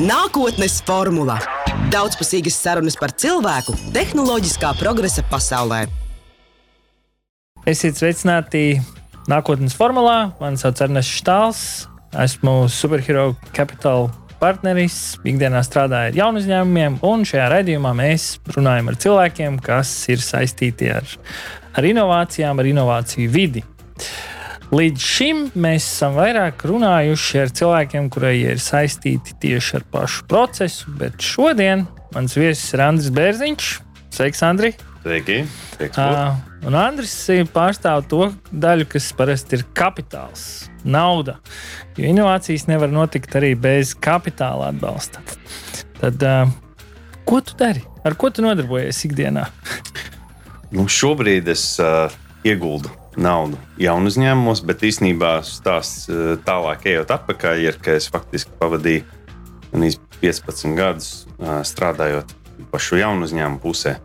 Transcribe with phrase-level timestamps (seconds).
[0.00, 1.34] Nākotnes formula-
[1.92, 5.82] daudzpusīgas sarunas par cilvēku tehnoloģiskā progresa pasaulē.
[7.68, 8.80] Esiet sveicināti
[9.28, 10.32] nākotnes formulā.
[10.40, 11.60] Mani sauc Ernests Štāls.
[12.16, 14.08] Esmu Superhero Capital
[14.40, 15.18] partneris.
[15.20, 20.88] Ikdienā strādāju ar jaunu uzņēmumiem, un šajā raidījumā mēs runājam ar cilvēkiem, kas ir saistīti
[20.96, 21.04] ar,
[21.76, 23.64] ar inovācijām, ar inovāciju vidi.
[24.70, 30.92] Līdz šim mēs esam vairāk runājuši ar cilvēkiem, kuriem ir saistīti tieši ar pašu procesu,
[31.00, 33.70] bet šodien mans viesis ir Andris Bērziņš.
[34.14, 34.70] Sveiks, Andri!
[35.02, 35.40] Sveiki!
[35.88, 36.38] Uh,
[36.70, 37.16] un Andris
[37.50, 40.46] pārstāv to daļu, kas parasti ir kapitāls,
[40.86, 41.40] nauda.
[41.98, 45.24] Jo inovācijas nevar notikt arī bez kapitāla atbalsta.
[45.98, 46.46] Tad, uh,
[47.26, 47.82] ko tu dari?
[48.06, 49.50] Ar ko tu nodarbojies ikdienā?
[50.70, 52.06] Nu, šobrīd es uh,
[52.46, 58.54] ieguldu naudu jaunu uzņēmumos, bet īsnībā stāsts uh, tālāk, ejot atpakaļ, ir, ka es faktiski
[58.60, 59.06] pavadīju
[59.72, 62.36] ganīs 15 gadus uh, strādājot
[62.70, 63.96] pašu jaunu uzņēmumu pusē.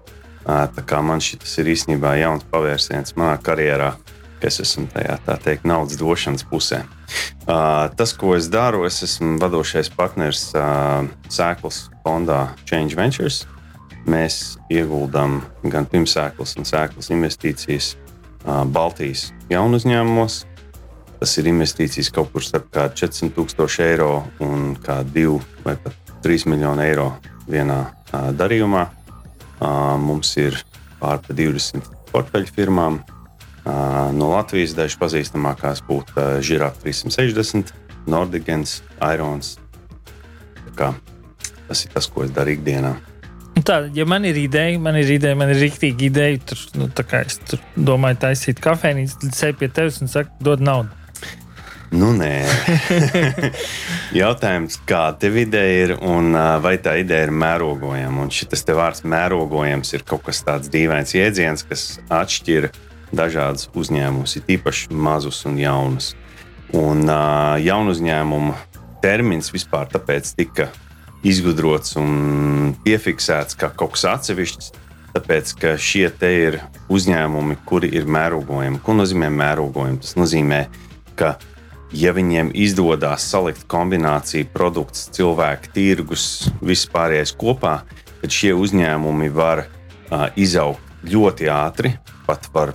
[0.45, 3.95] Uh, tā kā man šis ir īstenībā jauns pavērsiens manā karjerā,
[4.41, 6.83] ka es esmu tajā tā teikt naudas došanas pusē.
[7.45, 10.47] Tas, ko es daru, es esmu vadošais partneris
[11.31, 13.43] Sēklas fondā Change Ventures.
[14.05, 17.95] Mēs ieguldām gan pirmsēklas, gan sēklas investīcijas
[18.45, 20.43] Baltijas jaunu uzņēmumos.
[21.19, 25.25] Tas ir investīcijas kaut kur starp 400 tūkstoši eiro un 2
[25.65, 27.07] vai pat 3 miljonu eiro
[27.47, 27.79] vienā
[28.11, 28.85] darījumā.
[30.01, 30.59] Mums ir
[30.99, 32.99] pār pa 20 portfeļu firmām.
[33.65, 37.73] No Latvijas dažas pazīstamākās būtu Žirāta 360,
[38.11, 39.55] Nordigens, Irons.
[40.75, 42.93] Tas ir tas, ko es daru ikdienā.
[43.63, 47.05] Tā, ja man ir ideja, man ir ideja, man ir rīktīga ideja, tur, nu, tā
[47.07, 50.91] kā es tur domāju, taisīt kafejnīcu, tad sēž pie tevis un saka, dod naudu.
[51.95, 52.43] Nu, nē,
[54.21, 58.25] jautājums, kāda tev ideja ir un vai tā ideja ir mērogojama.
[58.25, 62.71] Un šis te vārds mērogojams ir kaut kas tāds dīvains jēdziens, kas atšķir
[63.15, 66.11] dažādus uzņēmumus, ir īpaši mazus un jaunus.
[66.75, 68.55] Un uh, jaunu uzņēmumu
[69.05, 70.71] termins vispār tāpēc tika
[71.25, 74.71] izgudrots un piefiksēts kā kaut kas atsevišķs.
[75.15, 76.57] Tāpēc, ka šie te ir
[76.91, 78.81] uzņēmumi, kuri ir mērogojami.
[78.83, 80.01] Ko nozīmē mērogojami?
[80.03, 80.65] Tas nozīmē,
[81.15, 81.37] ka
[81.95, 87.77] ja viņiem izdodas salikt kombināciju produkts, cilvēku tirgus, vispārējais kopā,
[88.19, 91.93] tad šie uzņēmumi var uh, izaugt ļoti ātri,
[92.27, 92.73] pat var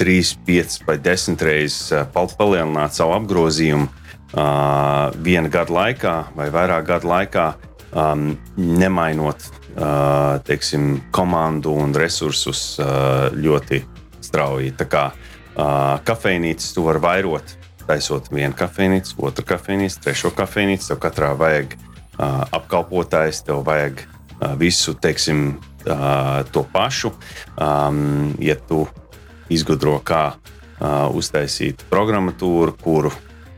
[0.00, 3.86] 3, 5 vai 10 reizes palielināt savu apgrozījumu
[4.34, 7.44] viena gada laikā vai vairāk gadu laikā,
[7.94, 13.82] um, nemainot uh, teiksim, komandu un resursus uh, ļoti
[14.24, 14.72] strauji.
[14.74, 15.04] Tā kā
[15.54, 17.52] kafejnīcas tu vari vairot
[17.86, 20.88] taisot vienu kafejnīcu, otru kafejnīcu, trešo kafejnīcu.
[20.90, 21.76] Tev katrā vajag
[22.18, 24.02] apkalpotājs, tev vajag
[24.58, 27.12] visu, teiksim, to pašu.
[27.54, 28.80] Ja tu
[29.52, 30.24] izgudro, kā
[31.14, 33.12] uztaisīt programmatūru, kuru,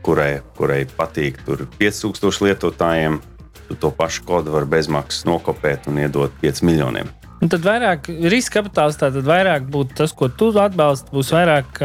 [0.07, 3.19] kurai, kurai patīk 5000 lietotājiem,
[3.67, 7.11] tu to pašu kodu vari bezmaksas nokopēt un iedot 5 miljoniem.
[7.43, 11.83] Un tad vairāk riska kapitāls, tad vairāk būtu tas, ko tu atbalsti, būs vairāk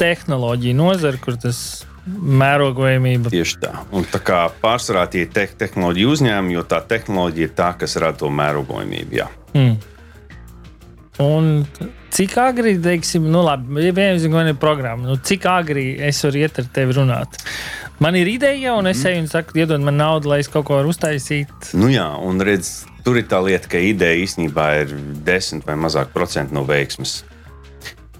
[0.00, 1.58] tehnoloģija nozara, kur tas
[2.06, 3.32] mērogojamība.
[3.34, 3.72] Tieši tā.
[3.96, 8.22] Un tā kā pārsvarā tie te tehnoloģija uzņēmumi, jo tā tehnoloģija ir tā, kas rada
[8.22, 9.18] to mērogojamību.
[9.18, 9.28] Jā.
[9.56, 9.76] Mm.
[11.22, 11.64] Un
[12.12, 16.60] cik agri, teiksim, nu labi, vienkārši man ir programma, nu cik agri es varu iet
[16.60, 17.38] ar tevi runāt?
[18.04, 20.76] Man ir ideja, un es eju un saku, iedod man naudu, lai es kaut ko
[20.76, 21.70] varu uztaisīt.
[21.80, 24.92] Nu jā, un redz, tur ir tā lieta, ka ideja īstenībā ir
[25.24, 27.22] 10 vai mazāk procentu no veiksmes.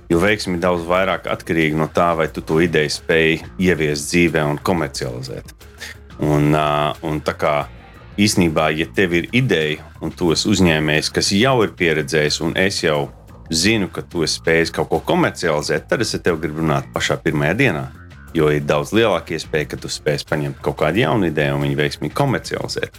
[0.09, 4.45] Jo veiksme ir daudz vairāk atkarīga no tā, vai tu to ideju spēj ieviest dzīvē
[4.49, 5.53] un komercializēt.
[6.25, 7.57] Un, uh, un tā kā
[8.21, 12.83] īsnībā, ja tev ir ideja, un tu esi uzņēmējs, kas jau ir pieredzējis, un es
[12.85, 13.07] jau
[13.51, 17.19] zinu, ka tu esi spējis kaut ko komercializēt, tad es ar tevi gribu runāt pašā
[17.23, 17.85] pirmajā dienā.
[18.37, 21.79] Jo ir daudz lielāka iespēja, ka tu spēj paņemt kaut kādu jaunu ideju un viņu
[21.79, 22.99] veiksmīgi komercializēt.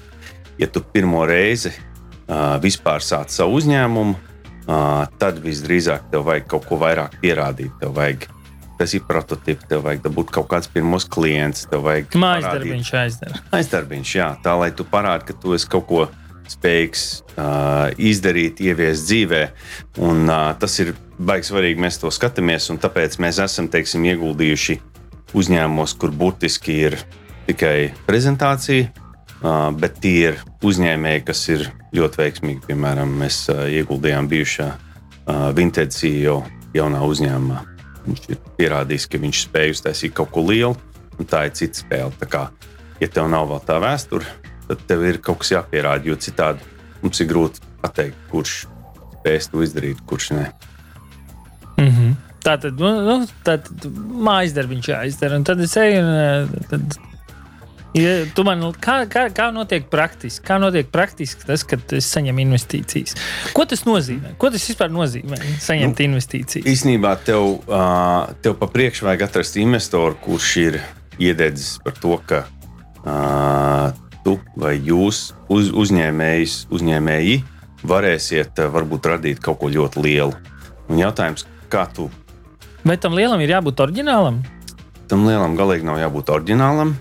[0.58, 6.66] Ja tu pirmo reizi uh, vispār sāc savu uzņēmumu, uh, tad visdrīzāk tev vajag kaut
[6.70, 7.76] ko vairāk pierādīt.
[7.82, 8.26] Tev vajag
[8.78, 13.44] tas ir prototyps, tev vajag dabūt kaut kādus pirmos klientus, tev vajag Mājas darbiņš aizdara.
[13.58, 16.06] Aizdarbiņš, jā, tā lai tu parādi, ka tu esi kaut ko
[16.52, 17.04] spējīgs
[17.36, 19.42] uh, izdarīt, ieviest dzīvē.
[20.06, 24.80] Un, uh, tas ir baigi svarīgi, mēs to skatāmies, un tāpēc mēs esam teiksim, ieguldījuši
[25.38, 26.98] uzņēmumos, kur burtiski ir
[27.50, 32.68] tikai prezentācija, uh, bet tie ir uzņēmēji, kas ir ļoti veiksmīgi.
[32.70, 36.42] Piemēram, mēs uh, ieguldījām bijušā uh, Vintage CEO
[36.78, 37.77] jaunā uzņēmumā.
[38.08, 40.76] Viņš ir pierādījis, ka viņš spēj uztaisīt kaut ko lielu,
[41.20, 42.14] un tā ir cita spēle.
[42.22, 42.44] Tā kā,
[43.02, 44.26] ja tev nav vēl tā vēsture,
[44.68, 46.08] tad tev ir kaut kas jāpierāda.
[46.08, 46.64] Jo citādi
[47.04, 48.62] mums ir grūti pateikt, kurš
[49.18, 50.48] spēs to izdarīt, kurš nē.
[51.78, 52.16] Mm -hmm.
[52.44, 53.68] Tā tad, nu, nu, tad
[54.08, 55.36] mājas darbiņš jāizdara.
[55.36, 56.98] Un tad es eju un tad
[57.96, 60.44] Ja tu man, kā, kā, kā notiek praktiski?
[60.46, 63.16] Kā notiek praktiski tas, kad es saņemu investīcijas?
[63.56, 64.34] Ko tas nozīmē?
[64.42, 65.40] Ko tas vispār nozīmē?
[65.64, 66.68] Saņemt nu, investīcijas.
[66.68, 70.80] Īsnībā tev, uh, tev pa priekšu vajag atrast investoru, kurš ir
[71.18, 73.96] iededzis par to, ka uh,
[74.26, 77.40] tu vai jūs uz, uzņēmējs, uzņēmēji
[77.88, 80.36] varēsiet uh, varbūt radīt kaut ko ļoti lielu.
[80.92, 82.12] Un jautājums, kā tu?
[82.88, 84.44] Vai tam lielam ir jābūt oriģinālam?
[85.08, 86.98] Tam lielam galīgi nav jābūt oriģinālam.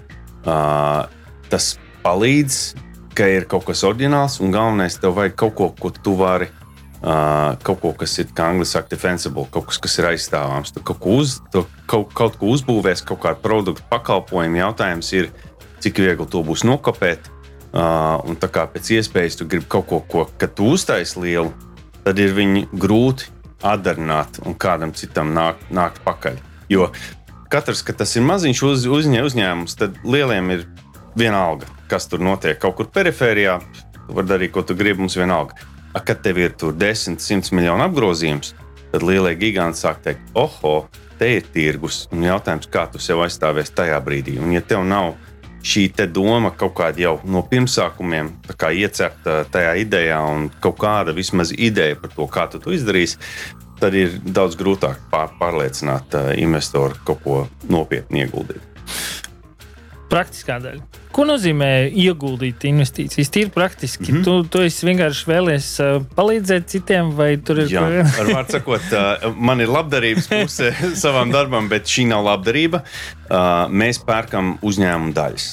[0.47, 1.09] Uh,
[1.51, 2.77] tas palīdz,
[3.17, 6.49] ka ir kaut kas oriģināls, un galvenais, tev vajag kaut ko, ko tu vari.
[6.97, 10.73] Uh, kaut ko, kas ir, kā angļuiski saka, defensible, kaut kas, kas ir aizstāvāms.
[10.75, 14.63] Tu kaut ko, uz, tu kaut, kaut ko uzbūvēs, kaut kādu produktu pakalpojumu.
[14.63, 15.31] Jautājums ir,
[15.85, 17.31] cik viegli to būs nokopēt.
[17.77, 21.53] Uh, un tā kā pēc iespējas tu gribi kaut ko, ko kad tu uztaisīsi lielu,
[22.07, 23.29] tad ir viņi grūti
[23.67, 26.39] atdarināt un kādam citam nākt nāk pakaļ.
[26.73, 26.89] Jo
[27.53, 30.67] katrs, ka tas ir maziņš uz, uzņē, uzņēmums, tad lieliem ir
[31.19, 33.59] viena alga, kas tur notiek kaut kur perifērijā.
[34.07, 35.57] Tu vari darīt, ko tu gribi, mums vienalga.
[35.97, 38.53] A, kad tev ir 10, 100 miljonu apgrozījums,
[38.93, 40.87] tad lielie giganti sāk teikt, oho,
[41.19, 42.05] te ir tirgus.
[42.15, 44.37] Un jautājums, kā tu sev aizstāvēsi tajā brīdī.
[44.43, 45.15] Un, ja tev nav
[45.67, 51.97] šī doma kaut kāda jau no pirmsākumiem iecerta tajā idejā, un kaut kāda vismaz ideja
[51.99, 53.19] par to, kā tu to izdarīsi,
[53.81, 57.39] tad ir daudz grūtāk pār, pārliecināt uh, investoru kaut ko
[57.71, 58.63] nopietni ieguldīt.
[60.07, 60.85] Praktiskā daļa.
[61.17, 63.31] Ko nozīmē ieguldīt investīcijas?
[63.33, 64.13] Tīri praktiski.
[64.13, 64.25] Mm -hmm.
[64.53, 68.21] tu, tu vienkārši vēlies uh, palīdzēt citiem, vai tur ir kaut kas tāds?
[68.21, 70.73] Ar vārdu sakot, uh, man ir labdarības puse
[71.05, 72.83] savam darbam, bet šī nav labdarība.
[72.83, 75.49] Uh, mēs pērkam uzņēmumu daļas.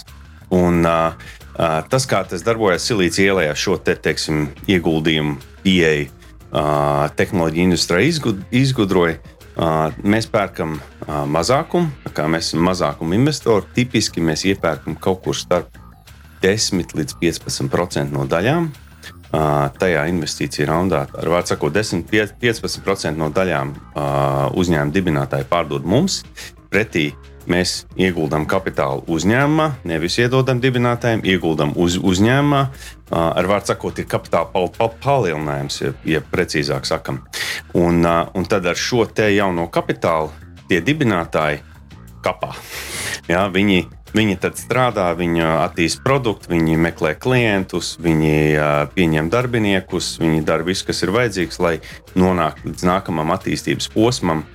[0.53, 1.15] Un, uh,
[1.57, 6.11] uh, tas, kā tas darbojas Silīcija ielā, šo te, teiksim, ieguldījumu pieeju
[7.17, 9.17] tehnoloģija industrija izgudroja.
[10.03, 10.79] Mēs pērkam
[11.29, 13.65] mazākumu, kā mēs esam mazākuma investori.
[13.75, 15.77] Tipiski mēs iepērkam kaut kur starp
[16.43, 18.71] 10 līdz 15% no daļām.
[19.81, 23.73] Tajā investīcija raundā, ar vārdu sakot, 10-15% no daļām
[24.61, 26.21] uzņēmuma dibinātāji pārdod mums.
[26.73, 27.11] Pretī
[27.49, 32.61] Mēs ieguldām kapitālu uzņēmumā, nevis iedodam dibinātājiem, ieguldam uz uzņēmumā.
[33.13, 37.19] Ar vārdu sakot, ir kapitāla pal pal palielinājums, ja, ja precīzāk sakam.
[37.75, 40.31] Un, un tad ar šo te jauno kapitālu
[40.69, 41.59] tie dibinātāji
[42.23, 42.53] kapā.
[43.27, 43.83] Ja, viņi,
[44.15, 48.33] viņi tad strādā, viņi attīsta produktu, viņi meklē klientus, viņi
[48.95, 51.75] pieņem darbiniekus, viņi dara visu, kas ir vajadzīgs, lai
[52.15, 54.45] nonāktu līdz nākamajam attīstības posmam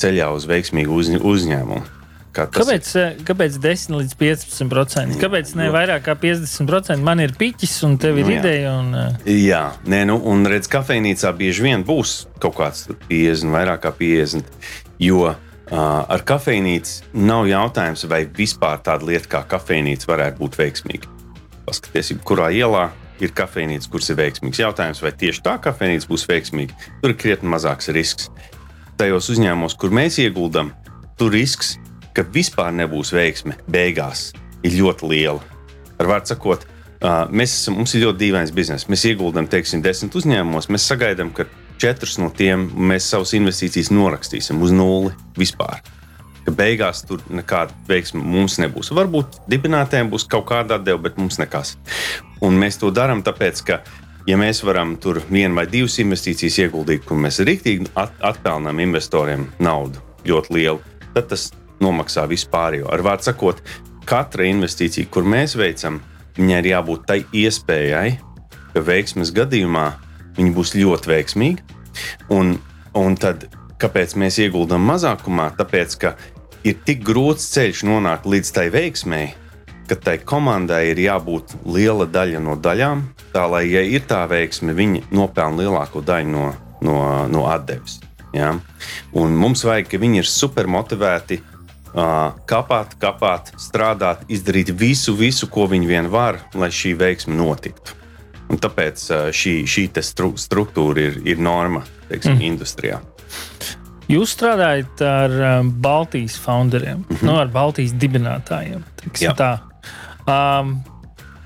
[0.00, 1.98] ceļā uz veiksmīgu uz, uzņēmumu.
[2.38, 3.02] Kā kāpēc, ir?
[3.02, 5.18] Eh, kāpēc 10 līdz 15%?
[5.18, 7.00] Kāpēc ne vairāk kā 50%?
[7.02, 8.76] Man ir piķis un tev ir nu, ideja.
[8.78, 9.26] Un, uh...
[9.32, 14.52] Jā, nē, nu, un redz, kafejnīcā bieži vien būs kaut kāds 50, vairāk kā 50.
[15.02, 15.34] Jo uh,
[15.72, 21.10] ar kafejnīcu nav jautājums, vai vispār tāda lieta kā kafejnīca varētu būt veiksmīga.
[21.66, 22.90] Paskaties, kurā ielā
[23.24, 24.62] ir kafejnīca, kuras ir veiksmīgs.
[24.62, 28.30] Jautājums, vai tieši tā kafejnīca būs veiksmīga, tur ir krietni mazāks risks
[28.98, 30.72] tajos uzņēmumos, kur mēs ieguldam,
[31.18, 31.76] tur risks,
[32.16, 34.32] ka vispār nebūs veiksme beigās,
[34.66, 35.42] ir ļoti liela.
[35.98, 36.66] Ar vārdu sakot,
[37.30, 38.88] mēs esam, mums ir ļoti dīvains bizness.
[38.90, 41.46] Mēs ieguldam, teiksim, desmit uzņēmumos, mēs sagaidām, ka
[41.78, 45.82] četrus no tiem mēs savus investīcijas norakstīsim uz nulli vispār.
[46.46, 48.90] Ka beigās tur nekāda veiksma mums nebūs.
[48.96, 51.76] Varbūt dibinātājiem būs kaut kāda atdeve, bet mums nekas.
[52.42, 53.82] Un mēs to darām tāpēc, ka
[54.26, 59.48] ja mēs varam tur vienu vai divas investīcijas ieguldīt, kur mēs rīktīgi at atpelnām investoriem
[59.62, 60.80] naudu ļoti lielu,
[61.14, 61.50] tad tas
[61.82, 62.88] nomaksā vispārējo.
[62.90, 63.62] Ar vārdu sakot,
[64.08, 66.00] katra investīcija, kur mēs veicam,
[66.38, 68.18] viņai ir jābūt tai iespējai,
[68.74, 69.86] ka veiksmes gadījumā
[70.38, 71.78] viņa būs ļoti veiksmīga.
[72.34, 72.56] Un,
[72.98, 73.48] un tad,
[73.82, 75.50] kāpēc mēs ieguldām mazākumā?
[75.58, 76.14] Tāpēc, ka
[76.66, 79.34] ir tik grūts ceļš nonākt līdz tai veiksmēji,
[79.88, 84.76] ka tai komandai ir jābūt liela daļa no daļām, tā lai, ja ir tā veiksme,
[84.76, 86.48] viņi nopelna lielāko daļu no,
[86.84, 86.98] no,
[87.30, 87.98] no atdeves.
[88.36, 88.54] Ja?
[89.16, 91.42] Un mums vajag, ka viņi ir super motivēti.
[91.88, 97.96] Uh, kāpāt, kāpāt, strādāt, izdarīt visu, visu, ko viņi vien var, lai šī veiksme notiktu.
[98.52, 101.80] Un tāpēc uh, šī, šī stru, struktūra ir, ir norma
[102.10, 102.44] teiksim, mm.
[102.52, 103.00] industrijā.
[104.08, 107.26] Jūs strādājat ar Baltijas founderiem, mm -hmm.
[107.28, 108.84] no, ar Baltijas dibinātājiem.
[110.28, 110.74] Um,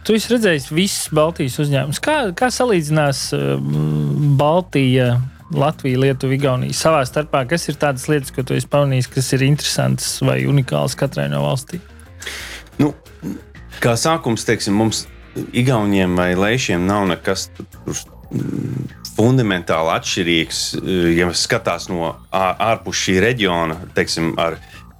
[0.06, 2.00] tu esi redzējis visus Baltijas uzņēmumus.
[2.02, 5.14] Kā, kā salīdzinās um, Baltija,
[5.52, 7.44] Latvija, Lietuva, Igaunija savā starpā?
[7.50, 11.44] Kas ir tādas lietas, ko tu esi pamanījis, kas ir interesantas vai unikālas katrai no
[11.44, 11.84] valstīm?
[12.80, 12.90] Nu,
[13.82, 15.06] kā sākums, teiksim, mums
[15.56, 17.46] Igauniem vai Leišiem nav nekas
[19.16, 20.60] fundamentāli atšķirīgs.
[21.16, 24.58] Ja skatās no ārpus šī reģiona, teiksim, ar,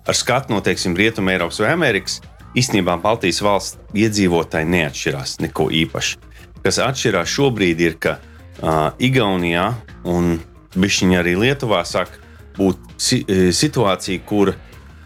[0.08, 2.20] ar skatu no teiksim, Rietumē, Eiropas vai Amerikas,
[2.58, 6.18] īstenībā Baltijas valsts iedzīvotāji neatšķirās neko īpaši.
[6.62, 9.72] Kas atšķirās šobrīd ir, ka uh, Igaunijā
[10.08, 10.36] un
[10.72, 12.14] Bišķiņā arī Lietuvā sāk
[12.56, 14.54] būt si situācija, kur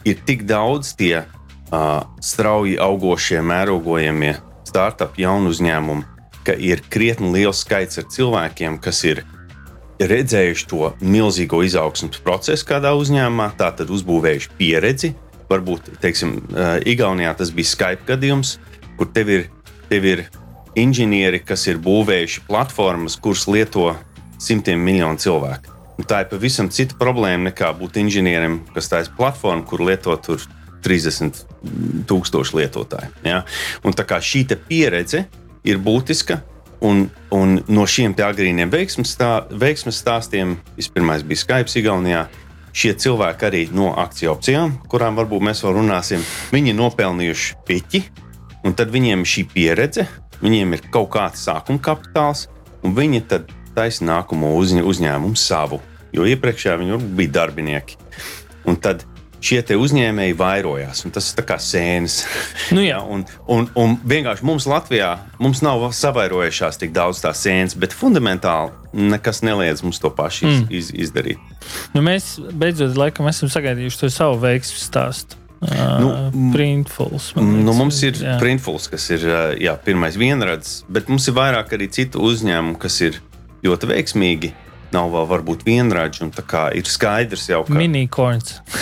[0.07, 4.37] ir tik daudz tie uh, strauji augošie, mērogojamie
[4.67, 6.05] startup jaunu uzņēmumu,
[6.47, 9.25] ka ir krietni liels skaits ar cilvēkiem, kas ir
[9.99, 15.15] redzējuši to milzīgo izaugsmus procesu kādā uzņēmumā, tātad uzbūvējuši pieredzi.
[15.51, 16.41] Varbūt, teiksim,
[16.89, 18.57] Igaunijā tas bija Skype gadījums,
[18.99, 19.47] kur tev ir,
[19.91, 20.25] tev ir
[20.77, 23.93] inženieri, kas ir būvējuši platformas, kuras lieto
[24.43, 25.73] simtiem miljonu cilvēku.
[25.97, 30.17] Un tā ir pavisam cita problēma nekā būt inženierim, kas taisa platformu, kur lieto
[30.85, 31.41] 30
[32.09, 33.15] tūkstoši lietotāju.
[33.25, 33.41] Ja?
[33.87, 35.25] Un tā kā šī pieredze
[35.67, 36.43] ir būtiska,
[36.85, 42.27] un, un no šiem agrīniem veiksmes, stā, veiksmes stāstiem, vispirms bija Skype, Igaunijā.
[42.77, 48.03] Šie cilvēki arī no akciju opcijām, kurām varbūt mēs vēl runāsim, viņi ir nopelnījuši piķi,
[48.69, 50.05] un tad viņiem ir šī pieredze,
[50.43, 52.51] viņiem ir kaut kāds sākuma kapitāls,
[52.85, 55.81] un viņi tad taisa nākamo uzņ uzņēmumu savu,
[56.13, 57.97] jo iepriekšējā viņi bija darbinieki.
[58.69, 59.07] Un tad
[59.47, 61.05] šie uzņēmēji vairojās.
[61.15, 62.23] Tas ir kā sēnes.
[62.77, 62.99] Nu, jā.
[63.01, 63.23] un,
[63.53, 65.13] un, un vienkārši mums Latvijā
[65.43, 68.75] mums nav savairojušās tik daudz tās sēnes, bet fundamentāli
[69.13, 70.69] nekas neliedz mums to pašu iz, mm.
[70.75, 71.57] iz, izdarīt.
[71.95, 75.39] Nu, mēs beidzot laikam esam sagaidījuši to savu veiksmu stāstu.
[76.01, 76.11] Nu,
[76.53, 77.31] printfuls.
[77.39, 78.37] Nu, mums ir jā.
[78.41, 79.25] printfuls, kas ir
[79.63, 83.21] jā, pirmais vienrads, bet mums ir vairāk arī citu uzņēmumu, kas ir
[83.65, 84.53] ļoti veiksmīgi
[84.95, 85.65] nav vēl varbūt
[86.47, 87.75] kā ir skaidrs jau, ka,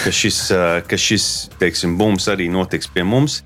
[0.05, 0.41] ka šis,
[0.89, 1.29] ka šis
[1.61, 3.43] teiksim, bums arī notiks pie mums,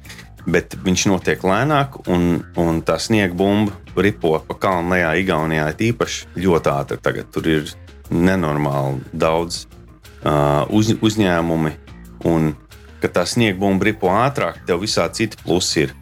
[0.48, 6.38] bet viņš notiek lēnāk, un, un tā sniega bumba ripo pa kalnu lejā Igaunijā īpaši
[6.38, 7.00] ļoti ātri.
[7.02, 7.68] Tagad tur ir
[8.10, 11.74] nenormāli daudz uh, uz, uzņēmumi,
[12.30, 12.52] un
[13.02, 15.96] kad tā sniega bumba ripo ātrāk, tev visā citi plusi ir.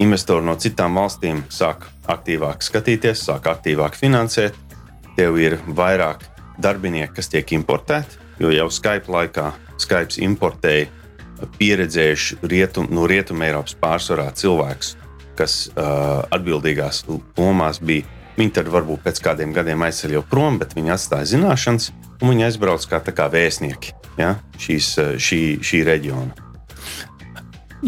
[0.00, 4.56] Investori no citām valstīm sāk aktīvāk skatīties, sāk aktīvāk finansēt,
[5.16, 6.24] tev ir vairāk
[6.60, 9.50] darbinieku, kas tiek importēti, jo jau Skype laikā
[9.80, 10.88] Skype importēja
[11.58, 14.94] pieredzējuši rietum, no Rietumē Eiropas pārsvarā cilvēkus,
[15.38, 17.06] kas uh, atbildīgās
[17.38, 18.04] lomās bija.
[18.36, 21.90] Viņi tad varbūt pēc kādiem gadiem aizceļ jau prom, bet viņi atstāja zināšanas,
[22.20, 26.49] un viņi aizbrauc kā, kā vēstnieki ja, šīs, šī, šī reģiona.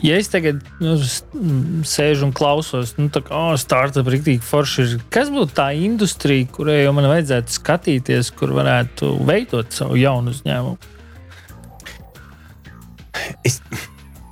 [0.01, 0.95] Ja es tagad nu,
[1.85, 6.49] sēžu un klausos, nu, tā kā oh, startup rīktīgi forši, ir, kas būtu tā industrija,
[6.49, 10.79] kurai jau man vajadzētu skatīties, kur varētu veidot savu jaunu uzņēmumu?
[13.45, 13.61] Es,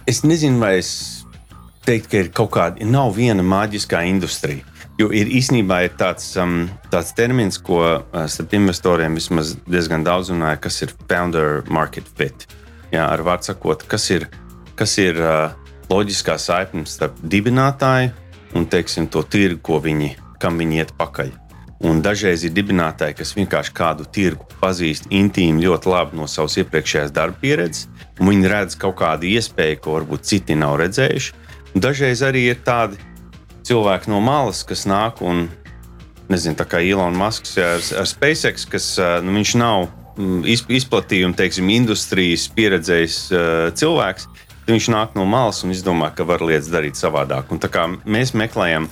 [0.09, 0.91] es nezinu, vai es
[1.85, 4.65] teiktu, ka ir kaut kāda, nav viena maģiskā industrija.
[5.01, 10.33] Jo ir īstenībā ir tāds, um, tāds termins, ko uh, starp investoriem vismaz diezgan daudz
[10.33, 12.49] runāja, kas ir founder market fit.
[12.93, 14.27] Jā, ar vārdu sakot, kas ir
[14.81, 15.21] kas ir
[15.91, 18.15] loģiskā saikne starp dibinātāju
[18.57, 21.35] un teiksim, to tirgu, ko viņi, kam viņi iet pakaļ.
[21.87, 27.13] Un dažreiz ir dibinātāji, kas vienkārši kādu tirgu pazīst intīmi ļoti labi no savas iepriekšējās
[27.17, 27.87] darba pieredzes,
[28.19, 31.33] un viņi redz kaut kādu iespēju, ko varbūt citi nav redzējuši.
[31.73, 33.01] Un dažreiz arī ir tādi
[33.69, 35.47] cilvēki no malas, kas nāk un,
[36.29, 38.93] nezinu, tā kā Ilona Masks ar, ar SpaceX, kas
[39.25, 39.87] nu, viņš nav
[40.19, 40.45] mm,
[40.81, 43.73] izplatījuma, teiksim, industrijas pieredzējis uh,
[44.71, 47.51] cilvēks, viņš nāk no malas un izdomā, ka var lietas darīt savādāk.
[47.51, 48.89] Un tā kā mēs meklējam,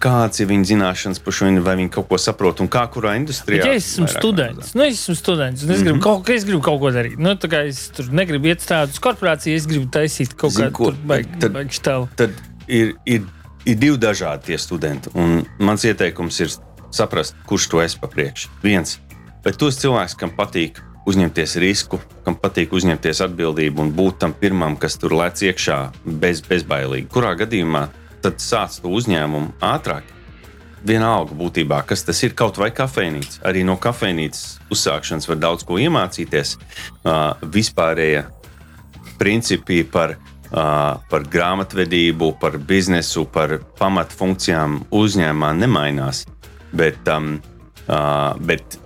[0.00, 3.64] kāds ir viņa zināšanas par šo, vai viņi kaut ko saprot un kā kurā industrijā.
[3.64, 6.04] Bet, ja es esmu students, nu, es esmu students, un es, gribu, mm -hmm.
[6.04, 7.16] kaut, es gribu kaut ko darīt.
[7.18, 10.96] Nu, es tur negribu iet strādāt uz korporāciju, es gribu taisīt kaut Zin, kādu
[11.80, 12.08] tādu.
[12.16, 12.30] Tad
[12.68, 13.22] ir, ir,
[13.64, 15.10] ir divi dažādi tie studenti.
[15.14, 16.50] Un mans ieteikums ir
[16.90, 18.48] saprast, kurš to es pa priekšu.
[18.62, 18.98] Viens,
[19.44, 24.78] bet tos cilvēks, kam patīk uzņemties risku, kam patīk uzņemties atbildību un būt tam pirmam,
[24.80, 27.10] kas tur lec iekšā bez, bezbailīgi.
[27.12, 27.86] Kurā gadījumā
[28.24, 30.10] tad sāc to uzņēmumu ātrāk?
[30.84, 33.40] Vienalga būtībā, kas tas ir, kaut vai kafejnīca.
[33.48, 36.58] Arī no kafejnīcas uzsākšanas var daudz ko iemācīties.
[36.58, 38.26] Uh, vispārējie
[39.20, 46.26] principi par, uh, par grāmatvedību, par biznesu, par pamatfunkcijām uzņēmumā nemainās.
[46.76, 47.38] Bet um,
[47.84, 48.78] Uh, bet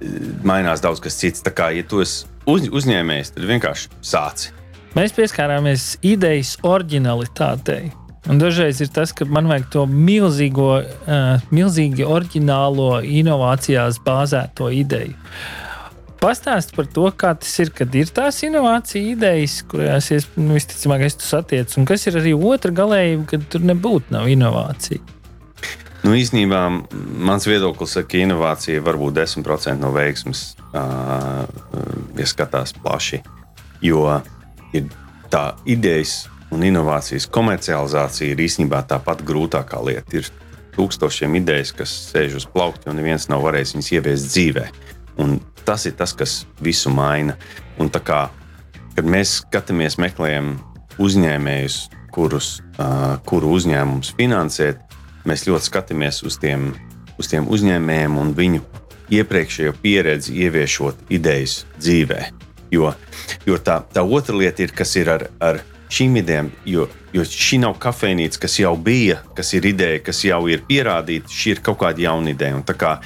[0.43, 1.45] mainās daudz kas cits.
[1.47, 4.50] Tā kā, ja tu esi uz, uzņēmējs, tad vienkārši sāci.
[4.99, 7.93] Mēs pieskārāmies idejas originalitātei.
[8.28, 15.14] Un dažreiz ir tas, ka man vajag to milzīgo, uh, milzīgi oriģinālo, inovācijās bāzēto ideju.
[16.19, 21.14] Pastāst par to, kā tas ir, kad ir tās inovācijas idejas, kurās nu, visticamāk es
[21.21, 25.18] tu satiec, un kas ir arī otra galējība, kad tur nebūtu nav inovācija.
[26.05, 26.61] Nu, īsnībā
[27.26, 31.45] mans viedoklis ir, ka inovācija var būt 10% no veiksmes, uh,
[32.19, 33.23] ja skatās plaši.
[33.83, 34.05] Jo
[34.75, 34.87] ir
[35.31, 40.23] tā idejas un inovācijas komercializācija ir īstenībā tāpat grūtākā lieta.
[40.23, 40.31] Ir
[40.78, 44.67] tūkstošiem idejas, kas sēž uz plaukta, un neviens nav varējis viņas ieviest dzīvē.
[45.19, 47.35] Un tas ir tas, kas visu maina.
[47.83, 48.28] Un kā,
[48.95, 50.55] kad mēs skatāmies, meklējam
[51.02, 51.78] uzņēmējus,
[52.14, 54.88] kurus, uh, kuru uzņēmumus finansēt,
[55.27, 56.73] mēs ļoti skatāmies uz tiem,
[57.19, 58.63] uz tiem uzņēmējiem un viņu
[59.19, 62.21] iepriekšējo pieredzi ieviešot idejas dzīvē.
[62.71, 62.93] Jo,
[63.49, 66.85] jo tā, tā otra lieta ir, kas ir ar, ar šīm idejām, jo,
[67.17, 71.33] jo šī nav kafejnīca, kas jau bija, kas ir ideja, kas jau ir pierādīta.
[71.33, 72.59] Šī ir kaut kāda jauna ideja.
[72.61, 72.99] Un tā kā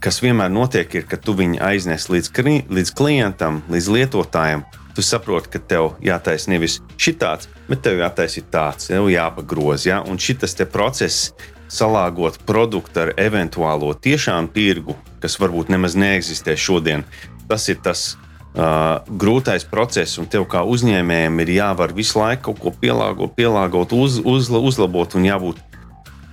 [0.00, 2.32] kas vienmēr notiek, ir, ka tu viņu aiznes līdz,
[2.70, 4.64] līdz klientam, līdz lietotājam.
[4.96, 9.86] Tu saproti, ka tev jātaisa nevis šitāds, bet tev jātaisa tāds, tev jāpagroz.
[9.86, 10.00] Ja?
[10.02, 11.30] Un šis process,
[11.70, 17.04] salāgot produktu ar eventuālo tiešām tirgu, kas varbūt nemaz neeksistē šodien,
[17.48, 22.62] tas ir tas uh, grūtais process, un tev kā uzņēmējam ir jāvar visu laiku kaut
[22.62, 25.62] ko pielāgot, pielāgot uz, uz, uzlabot un jābūt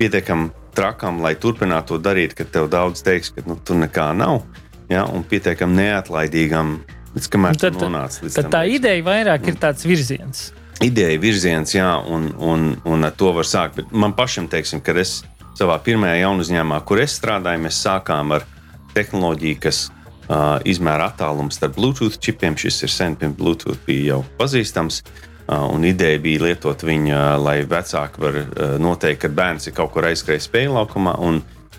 [0.02, 4.44] pietiekami trakam, lai turpinātu to darīt, kad tev daudz teiks, ka nu, tur nekā nav.
[4.88, 6.78] Ja, un pietiekami neatlaidīgam,
[7.18, 8.52] līdz kamēr tad, nonāc līdz tam.
[8.54, 10.48] Tā ideja vairāk ir tāds virziens.
[10.84, 13.82] Ideja, virziens, jā, un, un, un ar to var sākt.
[13.82, 15.20] Bet man pašam, teiksim, kad es
[15.58, 18.46] savā pirmajā jaunu uzņēmumā, kur es strādāju, mēs sākām ar
[18.94, 22.58] tehnoloģiju, kas uh, izmēra attālumu starp Bluetooth čipiem.
[22.62, 25.02] Šis ir sen pirms Bluetooth bija jau pazīstams.
[25.02, 28.40] Uh, Un ideja bija lietot viņu, lai vecāki var
[28.84, 31.14] noteikt, ka bērns ir kaut kur aizskrējis spēļu laukumā.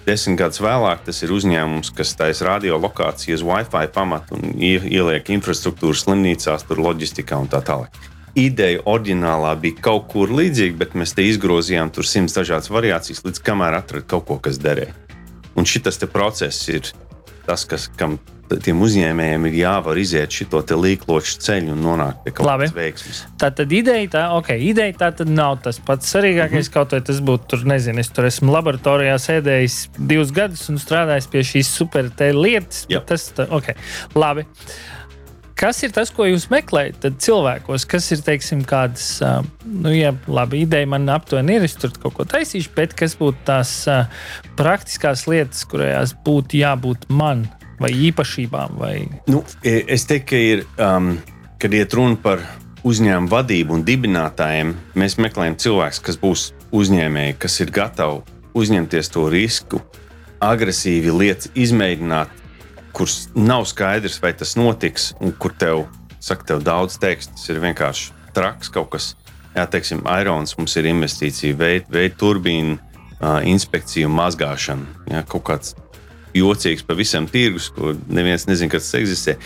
[0.08, 5.98] Desmit gadus vēlāk tas ir uzņēmums, kas taisa radiolokāciju uz Wi-Fi pamatu un ieliek infrastruktūru
[6.00, 7.92] slimnīcās, tur loģistikā un tā tālāk.
[8.38, 13.42] Ideja oriģinālā bija kaut kur līdzīga, bet mēs te izgrozījām tur simts dažādas variācijas, līdz
[13.44, 14.96] kamēr atradām kaut ko, kas derēja.
[15.60, 16.88] Un šis process ir
[17.44, 18.16] tas, kas, kam
[18.64, 23.22] tiem uzņēmējiem ir jāvar iziet šo līklošu ceļu un nonākt pie kaut kādas veiksmes.
[23.40, 26.68] Tā tad ideja, tā, okay, ideja tā tad nav tas pats svarīgākais.
[26.68, 26.74] Mm -hmm.
[26.78, 31.30] Kaut vai tas būtu, tur, nezinu, es tur esmu laboratorijā sēdējis divus gadus un strādājis
[31.30, 32.86] pie šīs super lietas.
[33.06, 33.74] Tas ir okay.
[34.14, 34.46] labi.
[35.58, 37.82] Kas ir tas, ko jūs meklējat cilvēkos?
[37.90, 39.18] Kas ir, teiksim, kādas,
[39.66, 43.42] nu, ja labi, ideja man aptuveni ir, es tur kaut ko taisīšu, bet kas būtu
[43.48, 43.72] tās
[44.54, 47.48] praktiskās lietas, kurās būtu jābūt man
[47.80, 48.78] vai īpašībām?
[48.78, 48.94] Vai...
[49.30, 51.12] Nu, e, es teiktu, ka ir, um,
[51.62, 52.42] kad iet runa par
[52.86, 59.28] uzņēmumu vadību un dibinātājiem, mēs meklējam cilvēkus, kas būs uzņēmēji, kas ir gatavi uzņemties to
[59.32, 59.80] risku,
[60.44, 62.30] agresīvi lietas izmēģināt,
[62.96, 65.86] kurš nav skaidrs, vai tas notiks, un kur tev,
[66.22, 69.12] saka, tev daudz teiks, tas ir vienkārši traks kaut kas.
[69.56, 74.86] Jā, teiksim, Airons mums ir investīcija, veida veid turbīnu, uh, inspekciju, mazgāšanu.
[75.10, 75.74] Jā, kaut kāds
[76.38, 79.36] jocīgs pavisam tirgus, ko neviens nezina, kas tas eksistē.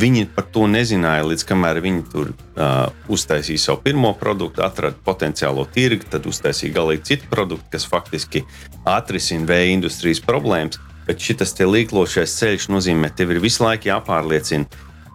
[0.00, 5.64] Viņi par to nezināja, līdz kamēr viņi tur uh, uztaisīja savu pirmo produktu, atrada potenciālo
[5.74, 8.44] tirgu, tad uztaisīja galīgi citu produktu, kas faktiski
[8.86, 10.78] atrisina vēja industrijas problēmas.
[11.08, 14.68] Bet šis līklošais ceļš nozīmē, ka tev ir visu laiku jāpārliecina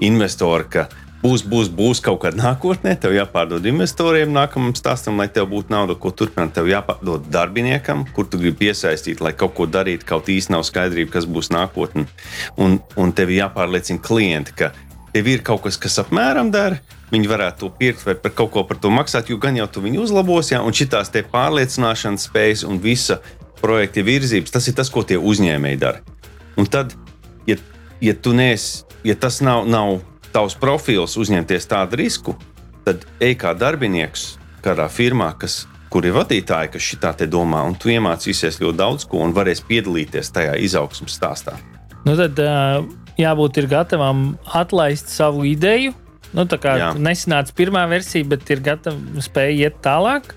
[0.03, 0.89] investori, ka
[1.25, 2.95] būs, būs, būs kaut kad nākotnē.
[3.01, 6.53] Tev jāpārdod investoriem nākamajam stāstam, lai tev būtu nauda, ko turpināt.
[6.57, 10.07] Tev jāpārdod darbiniekam, kur tu gribi piesaistīt, lai kaut ko darītu.
[10.09, 12.05] Kaut īsti nav skaidrība, kas būs nākotnē.
[12.61, 14.71] Un, un tev jāpārliecina klienti, ka
[15.15, 16.81] tev ir kaut kas, kas apmēram dara.
[17.13, 19.83] Viņi varētu to pirkt vai par kaut ko par to maksāt, jo gan jau tu
[19.83, 23.19] viņu uzlabos, ja, un šitās te pārliecināšanas spējas un visa
[23.61, 26.01] projekta virzības, tas ir tas, ko tie uzņēmēji dara.
[26.59, 26.95] Un tad,
[27.47, 27.55] ja,
[28.03, 30.01] ja tu neesi, ja tas nav, nav
[30.35, 32.35] tavs profils uzņemties tādu risku,
[32.85, 34.33] tad ej kā darbinieks
[34.65, 39.07] kādā firmā, kas, kur ir vadītāji, kas šitā te domā, un tu iemācīsies ļoti daudz
[39.09, 41.55] ko un varēsi piedalīties tajā izaugsmas stāstā.
[42.05, 42.39] Nu tad
[43.17, 45.95] jābūt gatavam atlaist savu ideju.
[46.35, 46.89] Nu, tā kā Jā.
[46.99, 50.33] nesanāca pirmā versija, bet ir gatava spēja iet tālāk.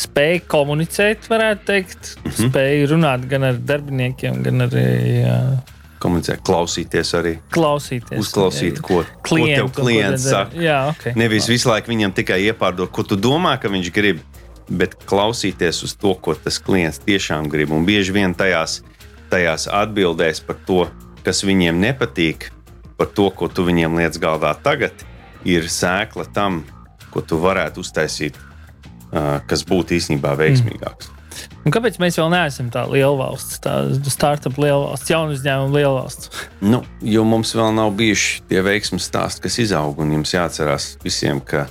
[0.00, 2.48] Spēja komunicēt, varētu teikt, mm -hmm.
[2.48, 4.86] spēja runāt gan ar darbiniekiem, gan arī
[5.20, 5.58] uh,
[6.02, 7.32] komunicēt, klausīties arī.
[7.54, 8.18] Klausīties.
[8.20, 10.62] Uzklausīt, ko, klientu, ko tev klients ko saka.
[10.62, 11.14] Jā, okay.
[11.18, 14.22] Nevis visu laiku viņam tikai iepārdot, ko tu domā, ka viņš grib,
[14.68, 17.72] bet klausīties uz to, ko tas klients tiešām grib.
[17.74, 18.80] Un bieži vien tajās,
[19.32, 20.84] tajās atbildēs par to,
[21.26, 22.50] kas viņiem nepatīk,
[22.98, 25.06] par to, ko tu viņiem liec galvā tagad,
[25.48, 26.62] ir sēkla tam,
[27.12, 28.38] ko tu varētu uztaisīt,
[29.46, 31.10] kas būtu īstenībā veiksmīgāks.
[31.10, 31.21] Mm.
[31.62, 33.74] Un kāpēc mēs vēl neesam tā liela valsts, tā
[34.10, 36.30] startup liela valsts, jaunu uzņēmumu liela valsts?
[36.64, 40.00] Nu, jo mums vēl nav bijuši tie veiksmīgi stāsti, kas izaug.
[40.02, 41.68] Un jums jāatcerās visiem, ka,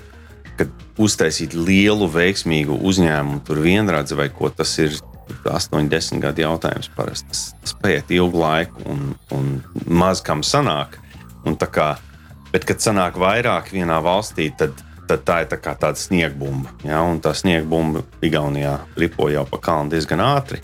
[0.60, 0.68] ka
[1.02, 5.00] uztaisīt lielu, veiksmīgu uzņēmumu, tur vienradzi vai ko tas ir.
[5.48, 7.30] 8, 10 gadu jautājums parasti.
[7.32, 9.46] Tas, tas paiet ilgu laiku, un, un
[9.88, 10.98] maz kam sanāk.
[11.48, 11.94] Un kā,
[12.52, 14.76] bet, kad sanāk vairāk vienā valstī, tad
[15.12, 16.72] tad tā ir tā kā tāda sniegbumba.
[16.88, 17.02] Ja?
[17.04, 20.62] Un tā sniegbumba Igaunijā ripo jau pa kalnu diezgan ātri.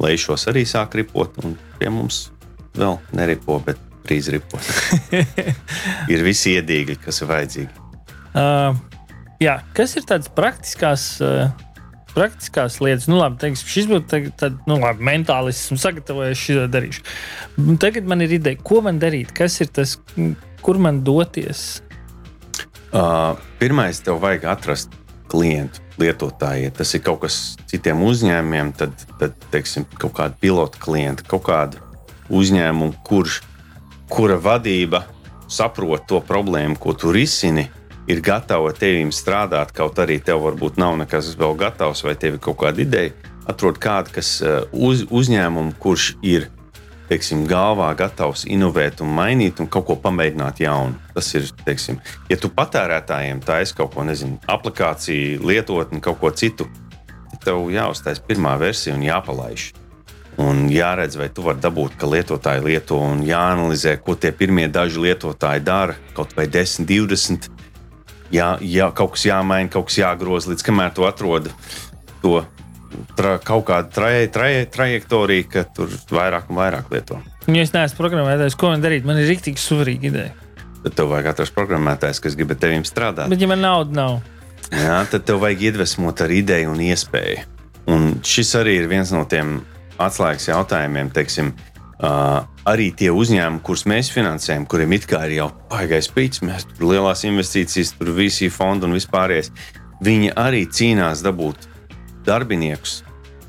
[0.00, 2.28] Lejšos arī sāk ripot, un pie mums
[2.78, 4.70] vēl neripo, bet drīz ripos.
[6.12, 7.88] ir visi iedīgļi, kas ir vajadzīgi.
[8.30, 8.78] Uh,
[9.42, 11.10] jā, kas ir tādas praktiskās?
[11.24, 11.50] Uh...
[12.10, 16.64] Praktiskās lietas, nu, labi, teiksim, šis būtu tagad, tad, nu, labi, mentālis, esmu sagatavojies, šo
[16.66, 17.04] darīšu.
[17.78, 19.92] Tagad man ir ideja, ko man darīt, kas ir tas,
[20.58, 21.68] kur man doties,
[22.90, 24.94] Uh, pirmais, tev vajag atrast
[25.30, 26.64] klientu, lietotāju.
[26.66, 27.36] Ja tas ir kaut kas
[27.70, 31.78] citiem uzņēmumiem, tad, tad teiksim, kaut kāda pilota klienta, kaut kāda
[32.34, 33.40] uzņēmuma, kurš,
[34.10, 35.04] kura vadība
[35.50, 37.68] saprot to problēmu, ko tu risini,
[38.10, 42.42] ir gatava tevim strādāt, kaut arī tev varbūt nav nekas vēl gatavs, vai tev ir
[42.42, 43.14] kaut kāda ideja.
[43.50, 44.38] Atrod kādu, kas
[44.70, 46.50] uz, uzņēmumu, kurš ir
[47.10, 50.98] teiksim, galvā gatavs inovēt un mainīt un kaut ko pamēģināt jaunu.
[51.16, 51.98] Tas ir, teiksim,
[52.30, 56.68] ja tu patērētājiem taisi kaut ko, nezinu, aplikāciju, lietotni, kaut ko citu,
[57.32, 59.72] tad tev jāuztais pirmā versija un jāpalaiž.
[60.40, 65.02] Un jāredz, vai tu vari dabūt, ka lietotāji lieto, un jāanalizē, ko tie pirmie daži
[65.02, 67.50] lietotāji dara, kaut vai 10, 20.
[68.32, 71.52] Jā, jā, kaut kas jāmaina, kaut kas jāgroza, līdz kamēr tu atrodi
[72.22, 72.38] to
[73.18, 77.20] tra, kaut kāda traje, traje, trajektorija, ka tur vairāk un vairāk lieto.
[77.50, 79.06] Ja es neesmu programmētājs, ko man darīt?
[79.08, 80.34] Man ir rīktīgi svarīga ideja.
[80.80, 83.28] Tad tev vajag atrast programmētājs, kas grib ar tevi strādāt.
[83.32, 84.20] Bet, ja man naudas nav,
[84.70, 87.42] Jā, tad tev vajag iedvesmot ar ideju un iespēju.
[87.90, 89.58] Un šis arī ir viens no tiem
[90.00, 91.12] atslēgas jautājumiem.
[91.14, 91.54] Teiksim,
[92.00, 96.64] Uh, arī tie uzņēmumi, kurus mēs finansējam, kuriem it kā ir jau baigais pīts, mēs
[96.64, 99.50] tur lielās investīcijas, tur visi fondi un vispārējais,
[100.00, 101.66] viņi arī cīnās dabūt
[102.30, 103.00] darbiniekus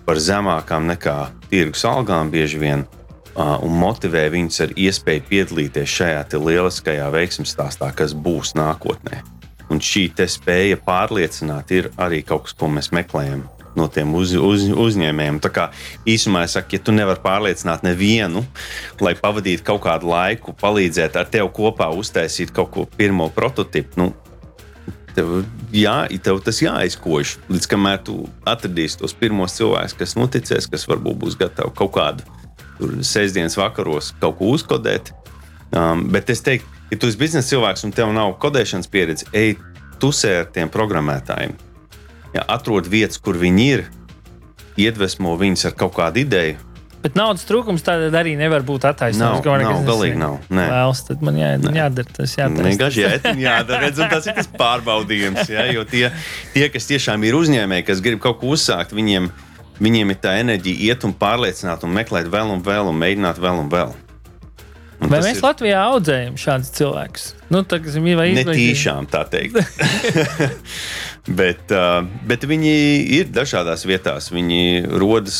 [0.07, 1.17] par zemākām nekā
[1.51, 2.87] tirgus algām bieži vien
[3.37, 9.21] un motivē viņus ar iespēju piedalīties šajā lieliskajā veiksmju stāstā, kas būs nākotnē.
[9.71, 14.65] Un šī spēja pārliecināt ir arī kaut kas, ko mēs meklējam no tiem uz, uz,
[14.67, 15.39] uzņēmējiem.
[15.43, 15.69] Tā kā
[16.03, 18.43] īsumā es saku, ja tu nevari pārliecināt nevienu,
[18.99, 24.09] lai pavadītu kaut kādu laiku, palīdzēt ar tevi kopā uztaisīt kaut ko pirmo prototipu, nu,
[25.15, 25.41] Tev,
[25.75, 31.17] jā, tev tas jāizkož, līdz kamēr tu atradīsi tos pirmos cilvēkus, kas noticēs, kas varbūt
[31.19, 35.11] būs gatavi kaut kādu sestdienas vakaros kaut ko uzkodēt.
[35.75, 39.55] Um, bet es teiktu, ja tu esi biznesa cilvēks un tev nav kodēšanas pieredze, ej
[40.01, 41.53] tusē ar tiem programmētājiem.
[42.35, 43.85] Ja, atrod vietas, kur viņi ir,
[44.79, 46.57] iedvesmo viņus ar kaut kādu ideju,
[47.01, 49.41] Bet naudas trūkums tādā arī nevar būt attaisnojums.
[49.41, 50.35] Nav, nav galīgi nav.
[50.53, 50.65] Nē.
[50.69, 52.35] Vēls, tad man jā, jādara tas.
[52.37, 53.07] Vienkārši
[53.41, 55.49] jādara, redz, un tas ir tas pārbaudījums.
[55.49, 56.11] Jā, jo tie,
[56.53, 59.31] tie, kas tiešām ir uzņēmēji, kas grib kaut ko uzsākt, viņiem,
[59.81, 63.65] viņiem ir tā enerģija iet un pārliecināt un meklēt vēl un vēl un mēģināt vēl
[63.65, 63.97] un vēl.
[65.01, 65.41] Un vai mēs ir...
[65.41, 67.23] Latvijā audzējam šādus cilvēkus?
[67.49, 69.57] Nu, tā, vai ne tīšām tā teikt.
[71.41, 72.75] bet, uh, bet viņi
[73.17, 74.29] ir dažādās vietās.
[74.29, 75.39] Viņi rodas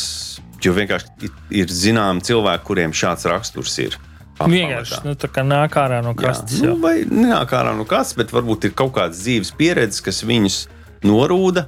[0.62, 3.98] Jo vienkārši ir zināmi cilvēki, kuriem šāds raksturs ir.
[4.42, 6.60] Vienkārši nu, tā kā nāk ārā no kastes.
[6.62, 10.22] Jā, nu, vai nāk ārā no kastes, bet varbūt ir kaut kādas dzīves pieredzes, kas
[10.26, 10.62] viņus
[11.06, 11.66] norūda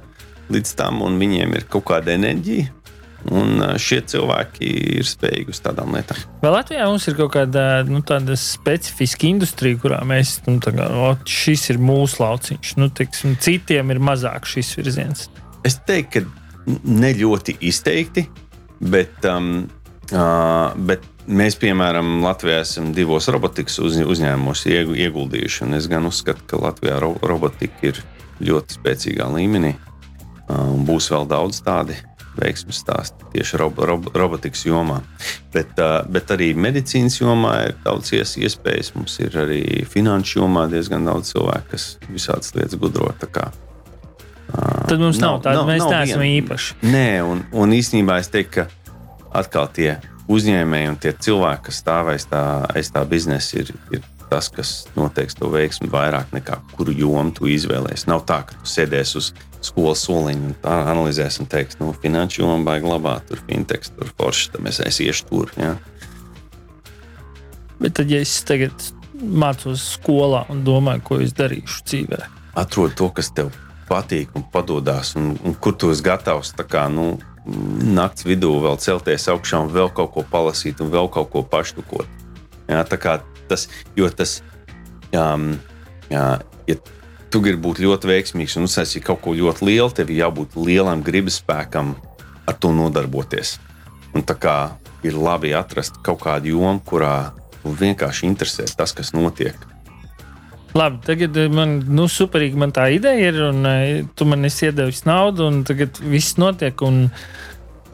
[0.51, 2.71] līdz tam, un viņiem ir kaut kāda enerģija.
[3.25, 4.67] Un šie cilvēki
[4.99, 6.19] ir spējīgi uz tādām lietām.
[6.43, 8.03] Vai Latvijā mums ir kaut kāda nu,
[8.37, 14.01] specifiska industrija, kurā mēs nu, kā, o, šis ir mūsu lauciņš, nu, tiksim, citiem ir
[14.11, 15.25] mazāk šis virziens?
[15.65, 18.27] Es teiktu, ka ne ļoti izteikti.
[18.79, 19.67] Bet, um,
[20.11, 25.69] uh, bet mēs, piemēram, Latvijā esam divos robotikas uz, uzņēmumos ieguldījuši.
[25.77, 28.01] Es gan uzskatu, ka Latvijā ro robotika ir
[28.43, 29.75] ļoti spēcīgā līmenī.
[30.45, 31.95] Uh, būs vēl daudz tādu
[32.35, 34.99] veiksmju stāstu tieši rob, rob, robotikas jomā.
[35.55, 38.93] Bet, uh, bet arī medicīnas jomā ir daudz iespējas.
[38.99, 43.13] Mums ir arī finanšu jomā diezgan daudz cilvēku, kas visādas lietas gudro.
[44.85, 46.33] Tad mums nav, nav tāda, nav, mēs nav neesam vien.
[46.41, 46.75] īpaši.
[46.85, 48.95] Nē, un, un īstenībā es teiktu, ka
[49.41, 49.95] atkal tie
[50.31, 52.43] uzņēmēji un tie cilvēki, kas stāv aiz tā,
[52.75, 57.49] aiz tā biznesa, ir, ir tas, kas noteiks to veiksmi vairāk nekā kuru jomu tu
[57.51, 58.07] izvēlēsies.
[58.09, 59.31] Nav tā, ka tu sēdēsi uz
[59.65, 64.51] skolas soliņa un analizēsi un teiksi, nu, finanšu jomā baigi labāk, tur fintechs, tur forši,
[64.53, 65.53] tad mēs iesim tur.
[65.61, 65.75] Ja?
[67.81, 72.21] Bet tad, ja es tagad mācos skolā un domāju, ko es darīšu dzīvē,
[72.61, 73.53] atrod to, kas tev
[73.89, 79.27] patīk un padodas, un, un kur tu esi gatavs kā, nu, naktas vidū vēl celties
[79.29, 82.09] augšā un vēl kaut ko palasīt un vēl kaut ko paštukot.
[82.69, 82.81] Jā,
[83.47, 84.39] tas, jo tas,
[85.13, 85.27] jā,
[86.09, 86.25] jā,
[86.65, 86.77] ja
[87.29, 91.05] tu gribi būt ļoti veiksmīgs un uzsākt kaut ko ļoti lielu, tev ir jābūt lielam
[91.05, 91.93] gribas spēkam
[92.47, 93.59] ar to nodarboties.
[94.15, 94.57] Un tā kā
[95.05, 97.33] ir labi atrast kaut kādu jomu, kurā
[97.65, 99.57] vienkārši interesē tas, kas notiek.
[100.75, 104.67] Labi, tagad eh, man nu, superīgi man tā ideja ir, un uh, tu man esi
[104.67, 107.05] iedevis naudu, un tagad viss notiek, un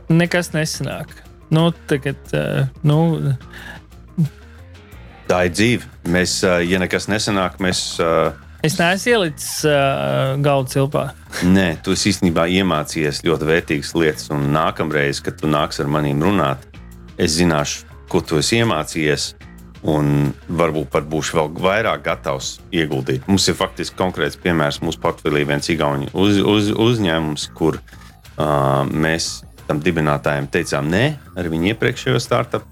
[0.10, 1.13] nekas nesanāk.
[1.54, 2.98] Nu, tagad, uh, nu,
[5.30, 5.91] tā ir dzīve.
[6.10, 7.84] Mēs, ja nekas nesanāk, mēs.
[8.65, 11.06] Es neesmu ielicis uh, galdu cilpā.
[11.46, 16.65] Nē, tu īstenībā iemācījies ļoti vērtīgas lietas, un nākamreiz, kad tu nāks ar maniem runāt,
[17.22, 19.32] es zināšu, ko tu esi iemācījies
[19.88, 23.26] un varbūt pat būšu vēl vairāk gatavs ieguldīt.
[23.30, 29.41] Mums ir faktiski konkrēts piemērs mūsu portfelī, viens Igaunijas uz, uz, uzņēmums, kur uh, mēs
[29.67, 31.06] tam dibinātājiem teicām nē
[31.39, 32.65] ar viņu iepriekšējo startup,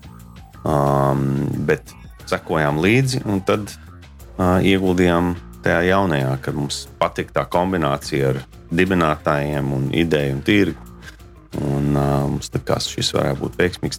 [0.61, 1.95] um, bet
[2.29, 9.73] sekojām līdzi un tad uh, ieguldījām tajā jaunajā, kad mums patika tā kombinācija ar dibinātājiem
[9.75, 10.85] un ideju un tirgu.
[11.57, 13.97] Un, uh, mums likās, šis varētu būt veiksmīgs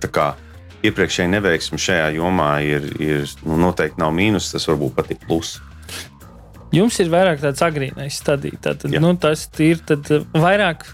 [0.87, 5.61] iepriekšēji neveiksmi šajā jomā ir, ir nu, noteikti nav mīnus, tas varbūt pat ir pluss.
[6.75, 8.61] Jums ir vairāk tāds agrīnais stadijs.
[8.63, 9.81] Tad, nu, tas ir
[10.37, 10.87] vairāk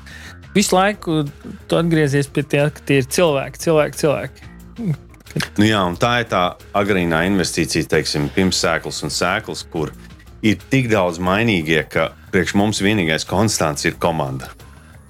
[0.57, 1.25] visu laiku
[1.69, 4.53] atgriezies pie tā, ka tie ir cilvēki, cilvēki, cilvēki.
[5.61, 6.43] Nu jā, tā ir tā
[6.77, 9.93] agrīnā investīcija, teiksim, pirms sēklas un sēklas, kur
[10.41, 14.49] ir tik daudz mainīgie, ka priekš mums vienīgais konstants ir komanda.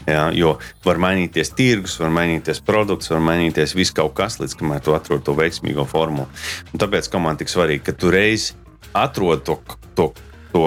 [0.06, 0.52] Ja, jo
[0.84, 5.24] var mainīties tirgus, var mainīties produkts, var mainīties viss kaut kas, līdz kamēr tu atrod
[5.26, 6.28] to veiksmīgo formulu.
[6.70, 8.52] Un tāpēc man tik svarīgi, ka tu reiz
[8.94, 9.58] atrod to,
[9.98, 10.12] to,
[10.52, 10.64] to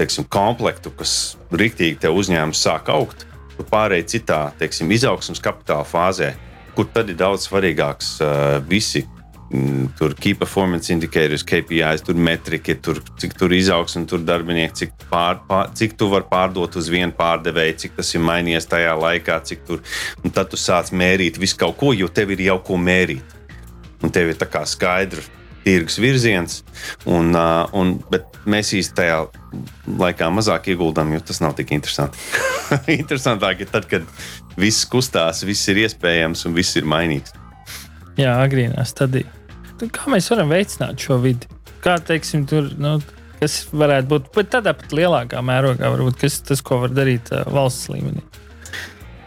[0.00, 3.26] teiksim, komplektu, kas rīktīgi tev uzņēmums sāk augt,
[3.56, 6.34] tu pārēji citā teiksim, izaugsmas kapitāla fāzē,
[6.74, 9.04] kur tad ir daudz svarīgāks uh, visi
[9.98, 15.40] tur key performance indicators, KPIs, tur metriki, tur, cik tur izaugsme, tur darbinieki, cik, pār,
[15.48, 19.66] pār, cik tu vari pārdot uz vienu pārdevēju, cik tas ir mainījies tajā laikā, cik
[19.66, 19.82] tur.
[20.22, 23.36] Un tad tu sāc mērīt visu kaut ko, jo tev ir jau ko mērīt.
[24.00, 25.28] Un tev ir tā kā skaidrs
[25.60, 26.62] tirgus virziens,
[27.04, 32.22] un, uh, un, bet mēs īstenībā tajā laikā mazāk ieguldām, jo tas nav tik interesanti.
[33.02, 34.06] Interesantāk ir tad, kad
[34.56, 37.36] viss kustās, viss ir iespējams un viss ir mainīgs.
[38.16, 39.39] Jā, agrīnā stadijā
[39.88, 41.48] kā mēs varam veicināt šo vidi?
[41.80, 42.98] Kā teiksim, tur, nu,
[43.40, 47.46] kas varētu būt, bet tādā pat lielākā mērogā, varbūt kas, tas, ko var darīt uh,
[47.48, 48.20] valsts līmenī.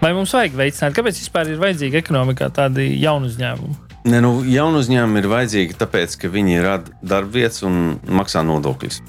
[0.03, 3.79] Vai mums vajag veicināt, kāpēc vispār ir vajadzīga ekonomikā tādi jaunu uzņēmumu?
[4.11, 8.99] Ne, nu, jaunu uzņēmumu ir vajadzīgi tāpēc, ka viņi rada darbvietas un maksā nodokļus.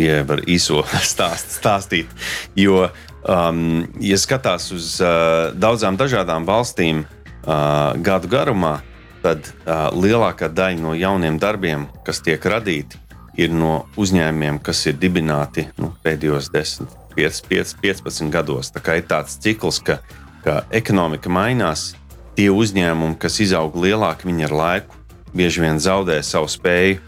[0.00, 0.80] Ja var īso
[1.12, 2.10] stāst, stāstīt.
[2.58, 2.88] Jo,
[3.22, 8.78] um, ja skatās uz uh, daudzām dažādām valstīm uh, gadu garumā,
[9.22, 12.98] tad uh, lielākā daļa no jauniem darbiem, kas tiek radīti,
[13.40, 18.72] ir no uzņēmumiem, kas ir dibināti nu, pēdējos 10, 5, 5, 15 gados.
[18.74, 20.00] Tā kā ir tāds cikls, ka,
[20.44, 21.92] ka ekonomika mainās,
[22.36, 25.00] tie uzņēmumi, kas izaug lielāki, viņi ar laiku
[25.36, 26.98] bieži vien zaudē savu spēju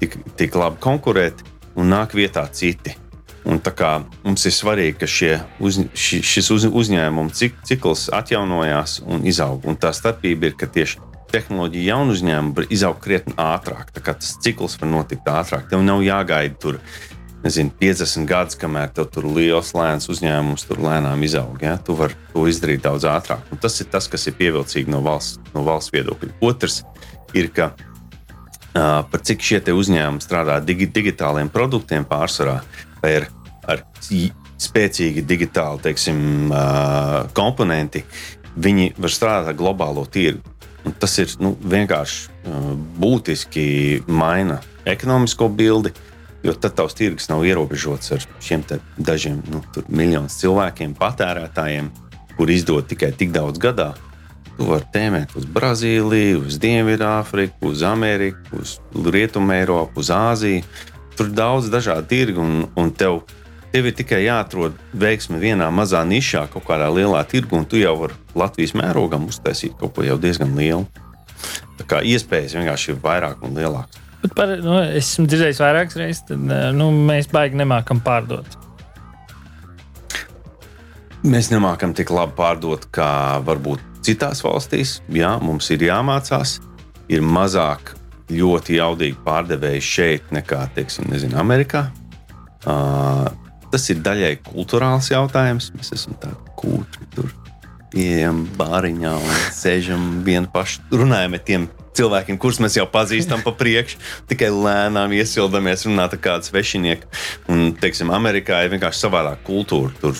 [0.00, 1.42] tik, tik labi konkurēt,
[1.78, 2.96] un nāk vietā citi.
[3.42, 7.34] Un tā kā mums ir svarīgi, ka šie uz, ši, šis uz, uzņēmumu
[7.66, 9.64] cikls atjaunojās un izaug.
[9.66, 11.00] Un tā starpība ir, ka tieši
[11.32, 13.90] tehnoloģija jaunu uzņēmumu var izaugt krietni ātrāk.
[13.96, 15.68] Tas cikls var notikt ātrāk.
[15.70, 16.78] Tev nav jāgaida tur
[17.42, 21.58] nezinu, 50 gadus, kamēr tev tur liels, lēns uzņēmums tur lēnām izaug.
[21.64, 21.76] Ja?
[21.82, 23.44] Tu vari to izdarīt daudz ātrāk.
[23.52, 26.36] Un tas ir tas, kas ir pievilcīgi no valsts, no valsts viedokļa.
[26.46, 26.82] Otrs
[27.38, 32.60] ir, ka uh, par cik šie uzņēmumi strādā digi, digitāliem produktiem pārsvarā,
[33.02, 33.28] vai ir
[33.66, 33.82] ar
[34.62, 38.04] spēcīgi digitāli teiksim, uh, komponenti,
[38.62, 40.51] viņi var strādāt ar globālo tirgu.
[40.98, 43.64] Tas ir nu, vienkārši uh, būtiski
[44.10, 45.92] maina ekonomisko bildi,
[46.42, 48.64] jo tad tavs tirgus nav ierobežots ar šiem
[48.98, 51.92] dažiem nu, miljoniem cilvēkiem, patērētājiem,
[52.36, 53.92] kur izdod tikai tik daudz gadā.
[54.56, 60.66] Tu vari tēmēt uz Brazīliju, uz Dienvidāfriku, uz Ameriku, uz Rietumu Eiropu, uz Āziju.
[61.16, 63.22] Tur ir daudz dažādu tirgu, un, un tev
[63.72, 67.94] Tev ir tikai jāatrod veiksme vienā mazā nišā, kaut kādā lielā tirgu, un tu jau
[68.02, 70.84] vari Latvijas mērogam uztaisīt kaut ko jau diezgan lielu.
[71.78, 74.02] Tā kā iespējas vienkārši ir vairāk un lielākas.
[74.22, 76.44] Bet par, nu, es esmu dzirdējis vairākas reizes, tad
[76.76, 78.58] nu, mēs baigi nemākam pārdot.
[81.22, 84.98] Mēs nemākam tik labi pārdot, kā varbūt citās valstīs.
[85.14, 86.58] Jā, mums ir jāmācās.
[87.12, 87.94] Ir mazāk
[88.32, 91.86] ļoti jaudīgi pārdevēji šeit nekā, teiksim, nezinu, Amerikā.
[92.62, 93.26] Uh,
[93.72, 95.70] Tas ir daļai kultūrāls jautājums.
[95.76, 97.30] Mēs esam tādi kūtri tur.
[97.92, 103.52] ieejam bāriņā un sēžam vienu pašu, runājam ar tiem cilvēkiem, kurus mēs jau pazīstam pa
[103.56, 103.98] priekšu,
[104.30, 107.08] tikai lēnām iesildamies, runāt ar kādu svešinieku.
[107.52, 109.92] Un, teiksim, Amerikā ir vienkārši savādāka kultūra.
[110.00, 110.16] Tur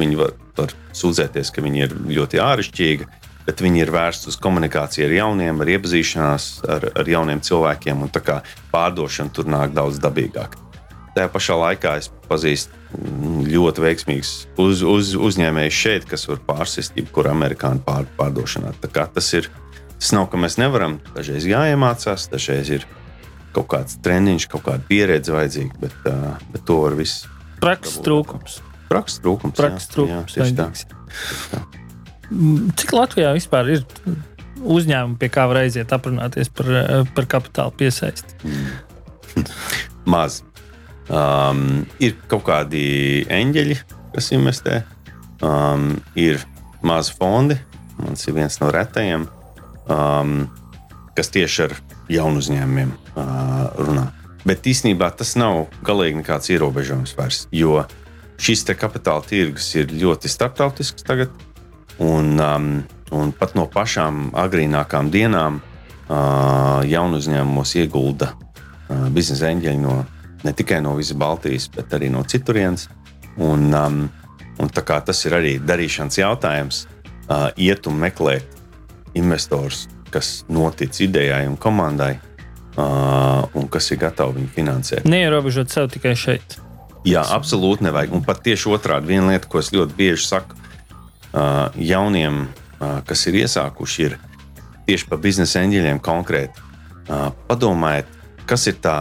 [0.00, 3.10] viņi var, var sūdzēties, ka viņi ir ļoti āršķirīgi,
[3.44, 8.12] bet viņi ir vērsti uz komunikāciju ar jauniem, ar iepazīšanās ar, ar jauniem cilvēkiem, un
[8.12, 8.40] tā kā
[8.72, 10.56] pārdošana tur nāk daudz dabīgāk.
[11.14, 12.76] Tajā pašā laikā es pazīstu
[13.50, 18.72] ļoti veiksmīgus uz, uz, uzņēmējus šeit, kas var pārsist jebkuru amerikāņu pār, pārdošanā.
[18.86, 19.50] Tas ir
[20.00, 20.96] Tas nav, ka mēs nevaram.
[21.12, 22.86] Dažreiz jāiemācās, dažreiz ir
[23.52, 27.26] kaut kāds treniņš, kaut kāda pieredze vajadzīga, bet, uh, bet to var viss.
[27.60, 28.56] Prakses trūkums.
[28.88, 29.58] Prakses trūkums.
[29.58, 30.38] Prakses trūkums.
[30.38, 30.70] Jā, jā,
[31.52, 31.60] tā.
[32.80, 33.84] Cik Latvijā vispār ir
[34.60, 36.72] uzņēmumi, pie kā var aiziet aprunāties par,
[37.12, 38.40] par kapitāla piesaisti?
[38.40, 39.44] Mm.
[40.16, 40.40] Maz.
[41.10, 43.76] Um, ir kaut kādi eņģeļi,
[44.14, 44.82] kas investē,
[45.42, 46.38] um, ir
[46.86, 47.58] mazi fondi.
[48.00, 49.26] Mans ir viens no retajiem
[49.90, 50.46] um,
[51.16, 51.74] kas tieši ar
[52.10, 54.06] jaunu uzņēmumiem uh, runā.
[54.46, 57.82] Bet īstenībā tas nav galīgi nekāds ierobežojums vairs, jo
[58.40, 61.34] šis kapitāla tirgus ir ļoti starptautisks tagad.
[62.00, 62.70] Un, um,
[63.12, 69.98] un pat no pašām agrīnākām dienām uh, jaunu uzņēmumos iegulda uh, biznesa eņģeļi no,
[70.44, 72.88] ne tikai no visas Baltijas, bet arī no citurienes.
[73.40, 74.00] Un, um,
[74.60, 76.86] un tas ir arī darīšanas jautājums,
[77.28, 78.58] uh, iet un meklēt
[79.14, 82.18] investors, kas notic idejai un komandai,
[82.76, 85.06] uh, un kas ir gatavi viņu finansēt.
[85.08, 86.58] Neierobežot sev tikai šeit.
[87.06, 88.12] Jā, absolūti nevajag.
[88.12, 92.42] Un pat tieši otrādi, viena lieta, ko es ļoti bieži saku uh, jauniem,
[92.80, 94.18] uh, kas ir iesākuši, ir
[94.88, 96.68] tieši par biznesa eņģeļiem konkrēti.
[97.08, 98.10] Uh, padomājiet,
[98.50, 98.98] kas ir tā,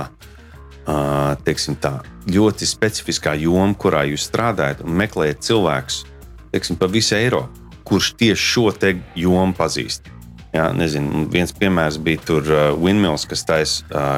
[1.46, 2.00] teiksim, tā
[2.30, 6.04] ļoti specifiskā joma, kurā jūs strādājat un meklējat cilvēkus
[6.54, 8.72] teiksim, pa visu Eiropu kurš tieši šo
[9.16, 10.10] jomu pazīst.
[10.54, 12.48] Jā, nezinu, viens piemērs bija tur
[12.82, 13.74] Windmills, kas, tais,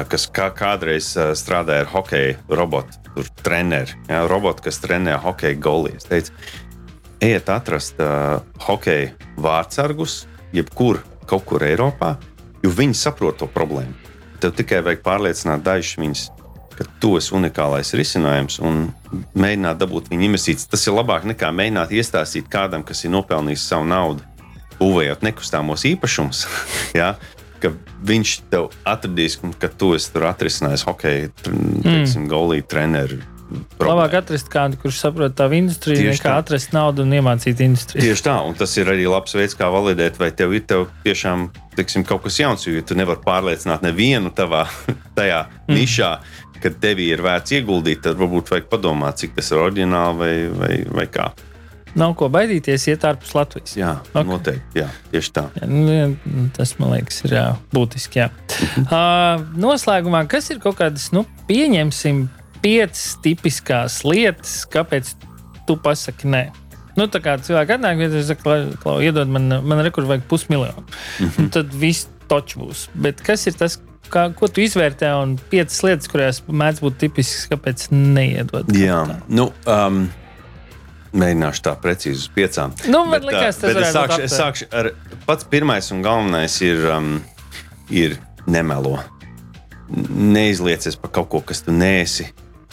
[0.08, 3.96] kas kā, kādreiz strādāja ar hokeja robotu, tur treneri.
[4.08, 6.08] Jā, roboti, kas trenē hokeja golijas.
[6.08, 6.32] Teica,
[7.20, 9.12] ejiet atrast uh, hokeja
[9.44, 10.22] vārdsargus,
[10.56, 12.14] jebkur, kaut kur Eiropā,
[12.64, 13.92] jo viņi saprot to problēmu.
[14.40, 16.24] Tev tikai vajag pārliecināt dažus viņus
[16.82, 18.88] ka tu esi unikālais risinājums un
[19.38, 20.70] mēģināt dabūt viņa investīcijas.
[20.72, 24.26] Tas ir labāk nekā mēģināt iestāstīt kādam, kas ir nopelnījis savu naudu,
[24.80, 26.46] būvējot nekustamos īpašumus.
[27.00, 27.14] ja?
[27.62, 27.70] Ka
[28.02, 32.26] viņš tev atradīs, ka tu esi tur atrisinājis hokeja, mm.
[32.30, 33.22] golī treneru.
[33.52, 33.90] Problēma.
[33.92, 36.36] Labāk atrast kādu, kurš saprot tā industriju, Tieši nekā tā.
[36.40, 38.04] atrast naudu un iemācīt industriju.
[38.06, 41.50] Tieši tā, un tas ir arī labs veids, kā validēt, vai tev ir tev tiešām
[41.76, 44.64] tiksim, kaut kas jauns, jo tu nevari pārliecināt nevienu tavā
[45.18, 45.76] tajā mm.
[45.76, 46.12] nišā
[46.62, 50.76] ka tevī ir vērts ieguldīt, tad varbūt vajag padomāt, cik tas ir oriģināli vai, vai,
[51.00, 51.32] vai kā.
[51.98, 53.74] Nav ko baidīties, iet ārpus Latvijas.
[53.76, 54.24] Jā, okay.
[54.24, 54.80] noteikti.
[54.80, 55.42] Jā, tieši tā.
[55.60, 57.44] Jā, nu, tas man liekas, ir jā,
[57.74, 58.22] būtiski.
[58.22, 58.30] Jā.
[58.86, 62.24] uh, noslēgumā, kas ir kaut kādas, nu, pieņemsim,
[62.64, 65.12] piecas tipiskās lietas, kāpēc
[65.68, 66.46] tu pasaki nē?
[66.96, 70.84] Nu, tā kā cilvēki atnāk, ja viņi saka, ka, iedod man, man rekur vajag pusmiljonu.
[70.84, 71.52] Mm -hmm.
[71.52, 72.88] Tad viss točs būs.
[72.94, 73.78] Bet kas ir tas,
[74.12, 78.72] kā, ko tu izvērtē, un piecas lietas, kurās mēdz būt tipisks, kāpēc neiedod.
[78.76, 79.50] Jā, nu.
[79.68, 80.04] Um,
[81.12, 82.72] Mēģināšu tā precīzi uz piecām.
[82.88, 84.86] Nu, bet, likās, bet es sākšu, es sākšu ar
[85.26, 87.18] pats pirmais un galvenais ir, um,
[87.92, 88.14] ir
[88.48, 88.94] nemelo.
[89.92, 92.30] Neizliecies par kaut ko, kas tu nēsi.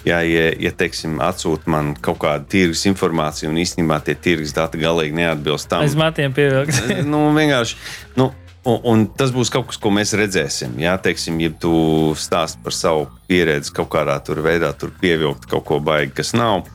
[0.07, 4.79] Jā, ja, ja teiksim, atsūta man kaut kāda tirgus informācija, un īstenībā tie tirgus dati
[4.79, 5.83] galīgi neatbilst tam.
[5.83, 7.01] Es matiem pievilku.
[7.11, 7.75] nu, vienkārši,
[8.15, 8.29] nu,
[8.69, 10.75] Un, un tas būs kaut kas, ko mēs redzēsim.
[10.81, 11.73] Jā, teiksim, ja tu
[12.19, 16.67] stāst par savu pieredzi kaut kādā tur veidā, tur pievilkt kaut ko baigi, kas nav.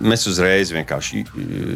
[0.00, 1.26] Mēs uzreiz vienkārši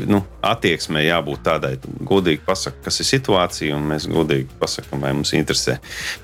[0.08, 1.74] nu, attieksmē jābūt tādai,
[2.08, 5.76] godīgi pasakām, kas ir situācija, un mēs godīgi pasakām, vai mums interesē.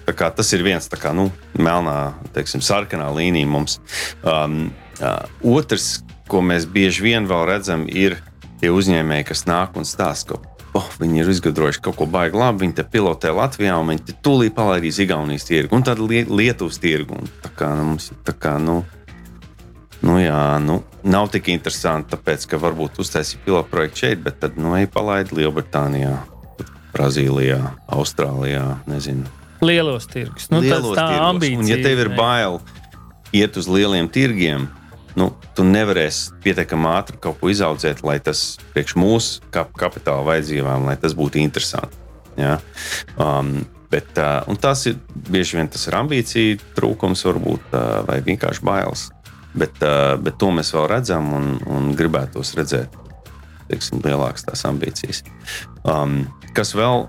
[0.09, 1.29] Tas ir viens kā, nu,
[1.61, 3.77] melnā, teiksim, sarkanā līnija mums.
[4.25, 4.71] Um,
[5.03, 5.99] uh, otrs,
[6.31, 8.17] ko mēs bieži vien redzam, ir
[8.63, 12.65] tie uzņēmēji, kas nāk un stāsta kaut oh, viņi ir izgudrojuši kaut ko baigi labi.
[12.65, 17.19] Viņi te pilotē Latvijā, un viņi tūlīt palaidīs Igaunijas tirgu un tad Lietuvas tirgu.
[17.21, 18.57] Un tā kā nu, mums ir tā kā.
[18.63, 18.83] Nu,
[20.01, 24.57] Nu, jā, nu, nav tik interesanti, tāpēc, ka varbūt uztaisīja pilotu projektu šeit, bet tad
[24.57, 26.15] nu, palaidi Lielbritānijā,
[26.95, 27.59] Brazīlijā,
[27.93, 28.65] Austrālijā.
[28.89, 29.29] Nezinu.
[29.61, 30.49] Lielos tirgus.
[30.49, 31.61] Nu, Lielos tā ir ambīcija.
[31.61, 32.57] Un, ja tev ir bail
[33.37, 34.71] iet uz lieliem tirgiem,
[35.19, 40.87] nu, tu nevarēsi pietiekami ātri kaut ko izaudzēt, lai tas priekš mūsu kap kapitāla vajadzībām,
[40.89, 41.99] lai tas būtu interesanti.
[42.39, 42.59] Ja?
[43.21, 44.99] Um, bet, uh, tas ir
[45.31, 49.09] bieži vien tas ir ambīcija trūkums, varbūt, uh, vai vienkārši bailes.
[49.51, 52.95] Bet, uh, bet to mēs vēl redzam un, un gribētu tos redzēt.
[53.71, 55.25] teiksim, lielākas tās ambīcijas.
[55.87, 57.09] Um, kas vēl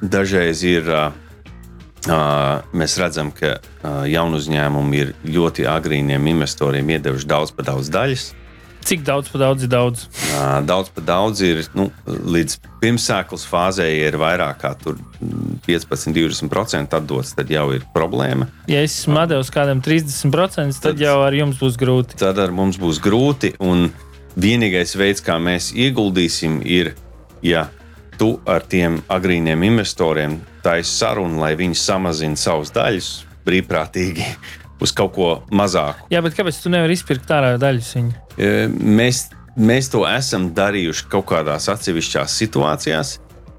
[0.00, 0.88] dažreiz ir.
[0.88, 1.27] Uh,
[2.06, 7.90] Uh, mēs redzam, ka uh, jaunu uzņēmumu ir ļoti agrīniem investoriem iedevuši daudz par daudz
[7.92, 8.28] daļas.
[8.88, 10.04] Cik daudz par daudz ir daudz?
[10.30, 14.70] Uh, daudz par daudz ir nu, līdz pirmsēklas fāzē, ir vairāk kā
[15.66, 18.46] 15-20% atdots, tad jau ir problēma.
[18.70, 22.16] Ja es esmu devis kādam 30%, tad, tad jau ar jums būs grūti.
[22.22, 23.56] Tad ar mums būs grūti.
[23.58, 23.90] Un
[24.38, 26.94] vienīgais veids, kā mēs ieguldīsim, ir,
[27.42, 27.66] ja
[28.18, 30.38] tu ar tiem agrīniem investoriem
[30.68, 33.12] taisi sarunu, lai viņi samazina savus daļus
[33.48, 34.26] brīvprātīgi
[34.84, 36.08] uz kaut ko mazāku.
[36.12, 37.94] Jā, bet kāpēc tu nevari izpirkt ārā daļus?
[38.36, 43.16] E, mēs, mēs to esam darījuši kaut kādās atsevišķās situācijās.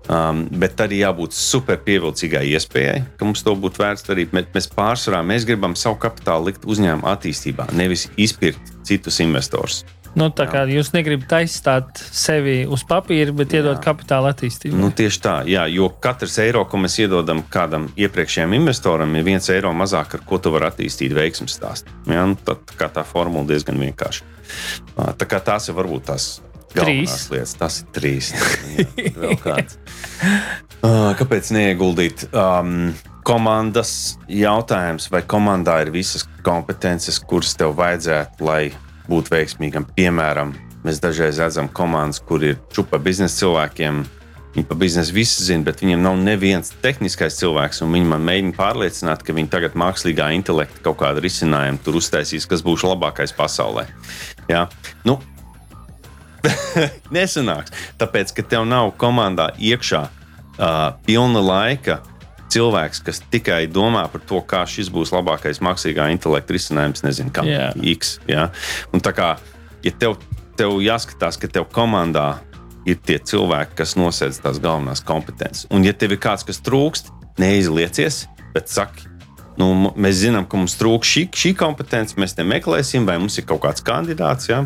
[0.10, 4.32] Um, bet arī jābūt super pievilcīgai iespējai, ka mums to būtu vērts darīt.
[4.34, 9.84] Mēs pārsvarā mēs gribam savu kapitālu likt uzņēmuma attīstībā, nevis izpirkt citus investorus.
[10.18, 10.80] Nu, tā kā jā.
[10.80, 13.84] jūs negribat aizstāt sevi uz papīra, bet iedot jā.
[13.84, 14.80] kapitāla attīstību.
[14.80, 19.50] Nu, tieši tā, jā, jo katrs eiro, ko mēs iedodam kādam iepriekšējam investoram, ir viens
[19.54, 21.94] eiro mazāk, ar ko tu vari attīstīt veiksmju stāstu.
[22.10, 24.28] Jā, nu, tad, tā, tā formula diezgan vienkārša.
[25.20, 26.32] Tā kā tās ir varbūt tās
[26.74, 27.30] galvenās trīs.
[27.34, 27.56] lietas.
[27.60, 28.34] Tas ir trīs.
[29.54, 29.62] jā,
[31.20, 32.30] Kāpēc neieguldīt?
[32.34, 32.94] Um,
[33.28, 38.72] komandas jautājums, vai komandā ir visas kompetences, kuras tev vajadzētu, lai
[39.10, 39.88] būt veiksmīgam.
[39.98, 40.54] Piemēram,
[40.86, 44.06] mēs dažreiz redzam komandas, kur ir čupa biznesa cilvēkiem.
[44.56, 47.84] Viņi par biznesu visu zina, bet viņiem nav neviens tehniskais cilvēks.
[47.86, 52.66] Viņi man mēģina pārliecināt, ka viņi tagad mākslīgā intelekta kaut kādu risinājumu tur uztaisīs, kas
[52.66, 53.86] būs labākais pasaulē.
[54.50, 54.66] Ja?
[55.06, 55.20] Nu,
[57.16, 57.76] nesanāks.
[58.02, 62.00] Tāpēc, ka tev nav komandā iekšā uh, pilna laika
[62.54, 67.46] cilvēks, kas tikai domā par to, kā šis būs labākais mākslīgā intelekta risinājums, nezinu, kā
[67.48, 67.74] yeah.
[67.96, 68.18] X.
[68.30, 68.50] Ja?
[68.94, 69.34] Un tā kā
[69.86, 70.18] ja tev,
[70.60, 72.40] tev jāskatās, ka tev komandā
[72.90, 75.68] ir tie cilvēki, kas nosēdz tās galvenās kompetences.
[75.74, 78.24] Un, ja tev ir kāds, kas trūkst, neizliecies,
[78.56, 79.08] bet saki,
[79.60, 83.48] nu, mēs zinām, ka mums trūkst šī, šī kompetence, mēs te meklēsim, vai mums ir
[83.50, 84.50] kaut kāds kandidāts.
[84.52, 84.64] Ja?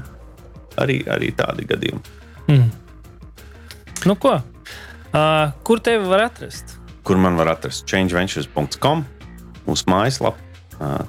[0.82, 2.22] Arī, arī tādi gadījumi.
[2.50, 2.70] Mm.
[4.10, 4.40] Nu, ko?
[5.14, 6.80] Uh, kur tevi var atrast?
[7.04, 9.04] Kur man var atrast changeventures.com,
[9.68, 10.40] mūsu mājaslapā.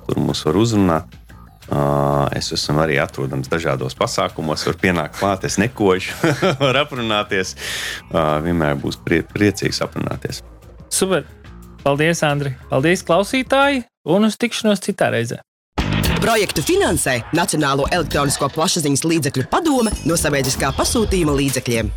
[0.07, 1.21] Tur mūs var uzrunāt.
[2.37, 6.13] Es esmu arī atrodams dažādos pasākumos, var pienākt klāt, es nekošu,
[6.65, 7.55] var aprunāties.
[8.13, 10.43] Vienmēr būs prie, priecīgs aprunāties.
[10.93, 11.25] Super!
[11.85, 12.55] Paldies, Andri!
[12.71, 13.85] Paldies, klausītāji!
[14.09, 15.41] Un uz tikšanos citā reizē!
[16.25, 21.91] Projektu finansē Nacionālo elektronisko plašsaziņas līdzekļu padome no sabiedriskā pasūtījuma līdzekļiem.